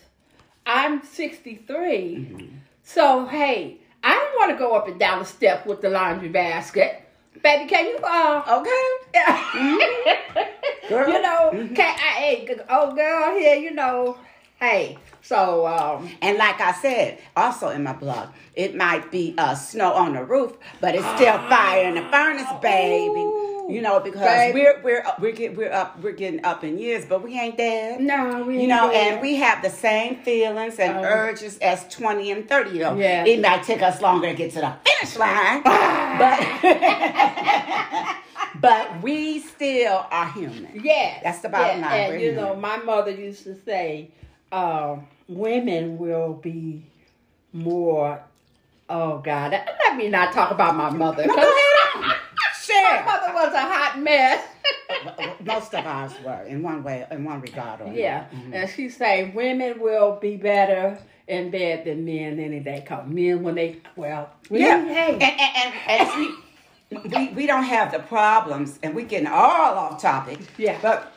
I'm 0.67 1.03
63. 1.05 1.67
Mm-hmm. 1.67 2.47
So, 2.83 3.27
hey, 3.27 3.79
I 4.03 4.15
don't 4.15 4.37
want 4.39 4.51
to 4.53 4.57
go 4.59 4.75
up 4.75 4.89
and 4.89 4.99
down 4.99 5.19
the 5.21 5.25
step 5.25 5.67
with 5.67 5.81
the 5.81 5.91
laundry 5.91 6.29
basket. 6.29 7.03
Baby, 7.43 7.69
can 7.69 7.87
you, 7.87 7.97
uh, 8.03 8.61
Okay. 8.61 8.87
Girl. 10.89 11.09
you 11.09 11.23
know, 11.23 11.51
Mm-hmm. 11.53 11.75
can 11.75 11.95
I, 11.97 12.13
hey, 12.19 12.47
g- 12.47 12.55
oh 12.69 12.95
girl 12.95 13.35
here, 13.39 13.55
you 13.57 13.71
know, 13.73 14.19
hey. 14.61 14.99
So, 15.23 15.67
um, 15.67 16.11
And 16.23 16.37
like 16.39 16.61
I 16.61 16.73
said, 16.73 17.19
also 17.37 17.69
in 17.69 17.83
my 17.85 17.93
blog, 17.93 18.29
it 18.55 18.75
might 18.75 19.11
be 19.11 19.35
uh, 19.39 19.55
snow 19.55 19.93
on 19.93 20.15
the 20.15 20.25
roof, 20.25 20.57
but 20.81 20.95
it's 20.95 21.07
still 21.15 21.39
fire 21.49 21.85
in 21.89 21.95
the 21.95 22.03
furnace, 22.11 22.49
baby. 22.63 23.25
You 23.73 23.83
know, 23.83 24.01
because 24.01 24.21
Baby. 24.23 24.61
we're 24.61 24.81
we're 24.83 25.03
up- 25.07 25.21
we're 25.21 25.33
get, 25.33 25.57
we're 25.57 25.73
up 25.73 25.99
we're 26.03 26.13
getting 26.13 26.45
up 26.45 26.65
in 26.65 26.79
years, 26.79 27.05
but 27.07 27.23
we 27.23 27.39
ain't 27.39 27.57
dead. 27.57 28.01
no, 28.01 28.45
we 28.47 28.61
You 28.63 28.69
know, 28.69 28.91
there. 28.91 29.13
and 29.13 29.21
we 29.23 29.37
have 29.37 29.63
the 29.63 29.71
same 29.71 30.17
feelings 30.17 30.79
and 30.79 30.99
Oh. 30.99 31.03
urges 31.03 31.59
as 31.59 31.87
20 31.89 32.31
and 32.31 32.49
30 32.49 32.71
year 32.71 32.87
olds. 32.89 33.01
Yeah. 33.01 33.25
It 33.25 33.41
might 33.41 33.63
take 33.63 33.83
us 33.83 34.01
longer 34.01 34.29
to 34.29 34.35
get 34.35 34.53
to 34.53 34.61
the 34.61 34.73
finish 34.85 35.17
line, 35.19 35.63
but 35.65 36.41
but 38.61 39.03
we 39.03 39.41
still 39.41 40.07
are 40.11 40.31
human. 40.33 40.69
Yes. 40.83 41.21
That's 41.23 41.41
the 41.41 41.49
bottom 41.49 41.81
yeah. 41.81 41.87
line. 41.89 42.01
And 42.01 42.13
We're 42.13 42.19
you 42.19 42.33
know, 42.33 42.55
my 42.57 42.77
mother 42.79 43.11
used 43.11 43.45
to 43.45 43.57
say, 43.65 44.11
um, 44.53 45.07
women 45.29 45.99
will 45.99 46.35
be 46.35 46.83
more. 47.53 48.21
Oh 48.89 49.19
God, 49.19 49.53
let 49.53 49.97
me 49.97 50.09
not 50.09 50.33
talk 50.33 50.51
about 50.51 50.77
my 50.77 50.91
mother. 50.91 51.27
No, 51.27 51.35
go 51.37 51.43
ahead 51.43 52.17
on. 52.71 53.05
My 53.05 53.13
mother 53.13 53.35
was 53.35 53.55
a 53.55 53.61
hot 53.61 53.99
mess. 54.01 54.45
Most 55.45 55.75
of 55.75 55.87
ours 55.87 56.13
were 56.25 56.43
in 56.43 56.63
one 56.63 56.83
way, 56.83 57.07
in 57.11 57.25
one 57.25 57.41
regard 57.41 57.81
or 57.81 57.93
yeah, 57.93 58.27
another. 58.31 58.49
Mhm. 58.49 58.55
and 58.55 58.71
she 58.71 58.89
say 58.89 59.31
women 59.35 59.81
will 59.81 60.19
be 60.21 60.37
better 60.37 60.99
in 61.29 61.51
bed 61.51 61.85
than 61.85 62.05
men 62.05 62.39
any 62.39 62.61
day. 62.61 62.85
Cause 62.87 63.07
men 63.07 63.43
when 63.43 63.55
they 63.55 63.81
well, 63.97 64.31
Yeah, 64.51 64.85
hey, 64.85 65.13
and 65.15 65.23
and, 65.23 65.35
and, 65.41 65.75
and 65.89 66.09
see, 66.11 67.09
we 67.19 67.29
we 67.35 67.47
don't 67.47 67.65
have 67.65 67.93
the 67.93 68.01
problems, 68.01 68.79
and 68.83 68.95
we 68.95 69.05
getting 69.05 69.29
all 69.29 69.75
off 69.79 70.03
topic. 70.03 70.39
Yeah. 70.59 70.77
but 70.83 71.13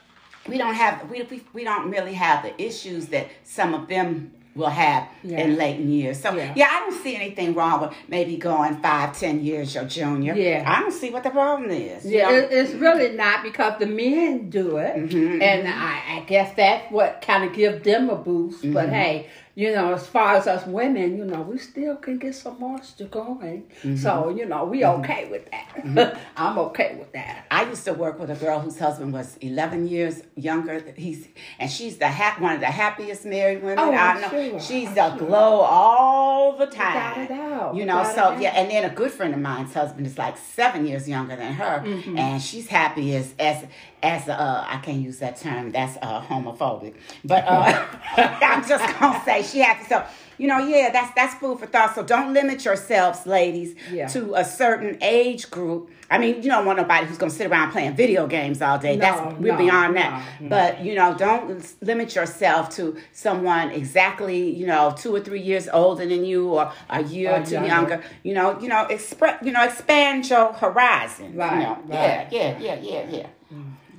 we 0.47 0.57
don't 0.57 0.75
have 0.75 1.09
we 1.09 1.23
we, 1.23 1.43
we 1.53 1.63
don't 1.63 1.89
really 1.89 2.13
have 2.13 2.43
the 2.43 2.59
issues 2.61 3.07
that 3.07 3.27
some 3.43 3.73
of 3.73 3.87
them 3.87 4.31
will 4.55 4.69
have 4.69 5.07
Yeah. 5.23 5.39
in 5.41 5.55
late 5.57 5.79
years. 5.79 6.19
So 6.21 6.33
Yeah. 6.35 6.53
yeah. 6.55 6.67
I 6.71 6.79
don't 6.81 7.03
see 7.03 7.15
anything 7.15 7.53
wrong 7.55 7.81
with 7.81 7.91
maybe 8.07 8.37
going 8.37 8.75
five, 8.77 9.17
ten 9.17 9.43
years 9.43 9.73
your 9.73 9.85
junior. 9.85 10.35
Yeah. 10.35 10.63
I 10.67 10.79
don't 10.81 10.91
see 10.91 11.09
what 11.09 11.23
the 11.23 11.31
problem 11.31 11.71
is. 11.71 12.05
Yeah, 12.05 12.29
it, 12.31 12.49
it's 12.51 12.71
really 12.73 13.13
not 13.15 13.43
because 13.43 13.79
the 13.79 13.87
men 13.87 14.49
do 14.49 14.77
it, 14.77 14.95
Mm-hmm, 14.95 15.41
and 15.41 15.67
I, 15.67 16.17
I 16.17 16.23
guess 16.27 16.53
that's 16.55 16.91
what 16.91 17.23
kind 17.25 17.43
of 17.45 17.53
give 17.55 17.83
them 17.83 18.09
a 18.09 18.15
boost. 18.15 18.61
But 18.71 18.85
Mm-hmm. 18.85 18.93
hey, 18.93 19.27
you 19.55 19.71
know, 19.71 19.93
as 19.93 20.07
far 20.07 20.35
as 20.35 20.47
us 20.47 20.65
women, 20.65 21.15
you 21.17 21.25
know, 21.25 21.41
we 21.41 21.57
still 21.59 21.95
can 21.97 22.17
get 22.17 22.33
some 22.33 22.59
moisture 22.59 23.05
going. 23.05 23.63
Mm-hmm. 23.83 23.97
So 23.97 24.29
you 24.29 24.45
know, 24.45 24.65
we 24.65 24.83
okay 24.85 25.27
with 25.29 25.49
that. 25.51 26.19
I'm 26.37 26.57
okay 26.57 26.95
with 26.97 27.11
that. 27.13 27.45
I 27.51 27.65
used 27.65 27.85
to 27.85 27.93
work 27.93 28.19
with 28.19 28.31
a 28.31 28.35
girl 28.35 28.59
whose 28.59 28.79
husband 28.79 29.13
was 29.13 29.37
11 29.41 29.87
years 29.87 30.23
younger. 30.35 30.83
He's 30.97 31.27
and 31.59 31.69
she's 31.69 31.97
the 31.97 32.09
ha- 32.09 32.35
one 32.39 32.53
of 32.55 32.59
the 32.61 32.65
happiest 32.67 33.25
married 33.25 33.61
women 33.61 33.79
Oh, 33.79 33.93
I 33.93 34.19
know. 34.21 34.29
sure. 34.29 34.59
She's 34.59 34.89
I'm 34.89 34.95
the 34.95 35.17
sure. 35.17 35.27
glow 35.27 35.59
all 35.61 36.57
the 36.57 36.65
time. 36.67 37.21
Without. 37.21 37.75
You 37.75 37.85
know, 37.85 37.99
Without 37.99 38.15
so 38.35 38.39
yeah, 38.41 38.49
and 38.59 38.71
then 38.71 38.89
a 38.89 38.93
good 38.93 39.11
friend 39.11 39.33
of 39.33 39.39
mine's 39.39 39.73
husband 39.73 40.07
is 40.07 40.17
like 40.17 40.37
seven 40.37 40.85
years 40.87 41.07
younger 41.07 41.35
than 41.35 41.53
her, 41.53 41.83
Mm-hmm. 41.85 42.17
and 42.17 42.41
she's 42.41 42.67
happy 42.67 43.15
as 43.15 43.33
as 43.39 43.65
as 44.03 44.27
uh 44.29 44.65
I 44.67 44.77
can't 44.77 44.99
use 45.01 45.19
that 45.19 45.37
term. 45.37 45.71
That's 45.71 45.97
uh 46.01 46.21
homophobic, 46.21 46.95
but 47.23 47.43
uh 47.47 47.87
I'm 48.17 48.67
just 48.67 48.99
gonna 48.99 49.21
say 49.25 49.41
she 49.43 49.59
happy. 49.59 49.85
So 49.85 50.03
you 50.37 50.47
know, 50.47 50.57
yeah, 50.57 50.89
that's 50.91 51.13
that's 51.15 51.35
food 51.35 51.59
for 51.59 51.67
thought. 51.67 51.93
So 51.95 52.03
don't 52.03 52.33
limit 52.33 52.65
yourselves, 52.65 53.25
ladies, 53.27 53.75
Yeah. 53.91 54.07
to 54.07 54.33
a 54.35 54.43
certain 54.43 54.97
age 55.01 55.49
group. 55.51 55.91
I 56.09 56.17
mean, 56.17 56.37
you 56.43 56.49
don't 56.49 56.65
want 56.65 56.77
nobody 56.77 57.05
who's 57.07 57.17
gonna 57.19 57.31
sit 57.31 57.49
around 57.49 57.71
playing 57.71 57.95
video 57.95 58.27
games 58.27 58.61
all 58.61 58.77
day. 58.79 58.95
No, 58.95 59.01
that's 59.01 59.39
we're 59.39 59.51
no, 59.53 59.57
beyond 59.57 59.95
that. 59.95 60.23
no. 60.41 60.49
But 60.49 60.83
you 60.83 60.95
know, 60.95 61.15
don't 61.15 61.63
limit 61.81 62.15
yourself 62.15 62.69
to 62.77 62.97
someone 63.13 63.69
exactly, 63.71 64.49
you 64.55 64.65
know, 64.67 64.93
two 64.97 65.15
or 65.15 65.19
three 65.21 65.41
years 65.41 65.69
older 65.71 66.05
than 66.05 66.25
you, 66.25 66.49
or 66.49 66.71
a 66.89 67.03
year 67.03 67.31
Or 67.31 67.39
or 67.41 67.45
two 67.45 67.53
younger. 67.53 67.67
younger. 67.67 68.03
You 68.23 68.33
know, 68.33 68.59
you 68.59 68.67
know, 68.67 68.83
express, 68.87 69.43
you 69.45 69.51
know, 69.51 69.63
expand 69.63 70.27
your 70.29 70.51
horizon. 70.53 71.35
Right, 71.35 71.53
You 71.59 71.63
know? 71.63 71.77
right. 71.87 72.27
Yeah, 72.31 72.57
yeah, 72.59 72.59
yeah, 72.59 72.75
yeah, 72.81 73.09
yeah. 73.17 73.27
Definitely. 73.49 73.92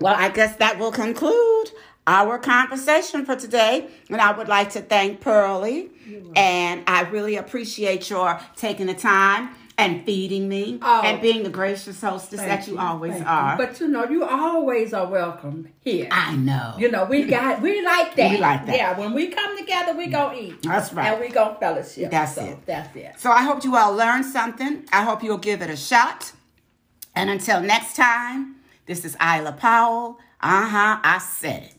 Well, 0.00 0.14
I 0.16 0.28
guess 0.28 0.56
that 0.56 0.78
will 0.78 0.92
conclude 0.92 1.70
our 2.06 2.38
conversation 2.38 3.24
for 3.24 3.36
today. 3.36 3.88
And 4.10 4.20
I 4.20 4.32
would 4.36 4.48
like 4.48 4.70
to 4.70 4.80
thank 4.80 5.20
Pearlie. 5.20 5.90
And 6.36 6.82
I 6.86 7.02
really 7.02 7.36
appreciate 7.36 8.08
your 8.10 8.40
taking 8.56 8.86
the 8.86 8.94
time 8.94 9.50
and 9.76 10.04
feeding 10.04 10.48
me 10.48 10.78
Oh. 10.82 11.02
and 11.04 11.22
being 11.22 11.44
the 11.44 11.50
gracious 11.50 12.00
hostess 12.00 12.40
that 12.40 12.66
you, 12.66 12.76
always 12.78 13.12
thank 13.12 13.26
are. 13.28 13.56
But 13.56 13.78
you 13.78 13.86
know, 13.86 14.04
you 14.08 14.24
always 14.24 14.92
are 14.92 15.06
welcome 15.06 15.68
here. 15.84 16.08
I 16.10 16.34
know. 16.34 16.74
you 16.78 16.90
know, 16.90 17.04
we 17.04 17.24
got 17.24 17.62
we 17.62 17.80
like 17.84 18.16
that. 18.16 18.32
We 18.32 18.38
like 18.38 18.66
that. 18.66 18.76
Yeah, 18.76 18.98
when 18.98 19.12
we 19.14 19.28
come 19.28 19.56
together, 19.56 19.94
we 19.96 20.08
gonna 20.08 20.36
eat. 20.36 20.62
That's 20.62 20.92
right. 20.92 21.12
And 21.12 21.20
we 21.20 21.28
gonna 21.28 21.56
fellowship. 21.60 22.10
That's 22.10 22.34
so 22.34 22.44
it. 22.44 22.66
That's 22.66 22.96
it. 22.96 23.14
So 23.18 23.30
I 23.30 23.42
hope 23.44 23.62
you 23.62 23.76
all 23.76 23.92
learned 23.94 24.24
something. 24.24 24.84
I 24.92 25.04
hope 25.04 25.22
you'll 25.22 25.38
give 25.38 25.62
it 25.62 25.70
a 25.70 25.76
shot. 25.76 26.32
And 27.18 27.30
until 27.30 27.60
next 27.60 27.96
time, 27.96 28.54
this 28.86 29.04
is 29.04 29.16
Isla 29.16 29.50
Powell. 29.58 30.20
Uh 30.40 30.68
huh, 30.68 31.00
I 31.02 31.18
said 31.18 31.64
it. 31.64 31.77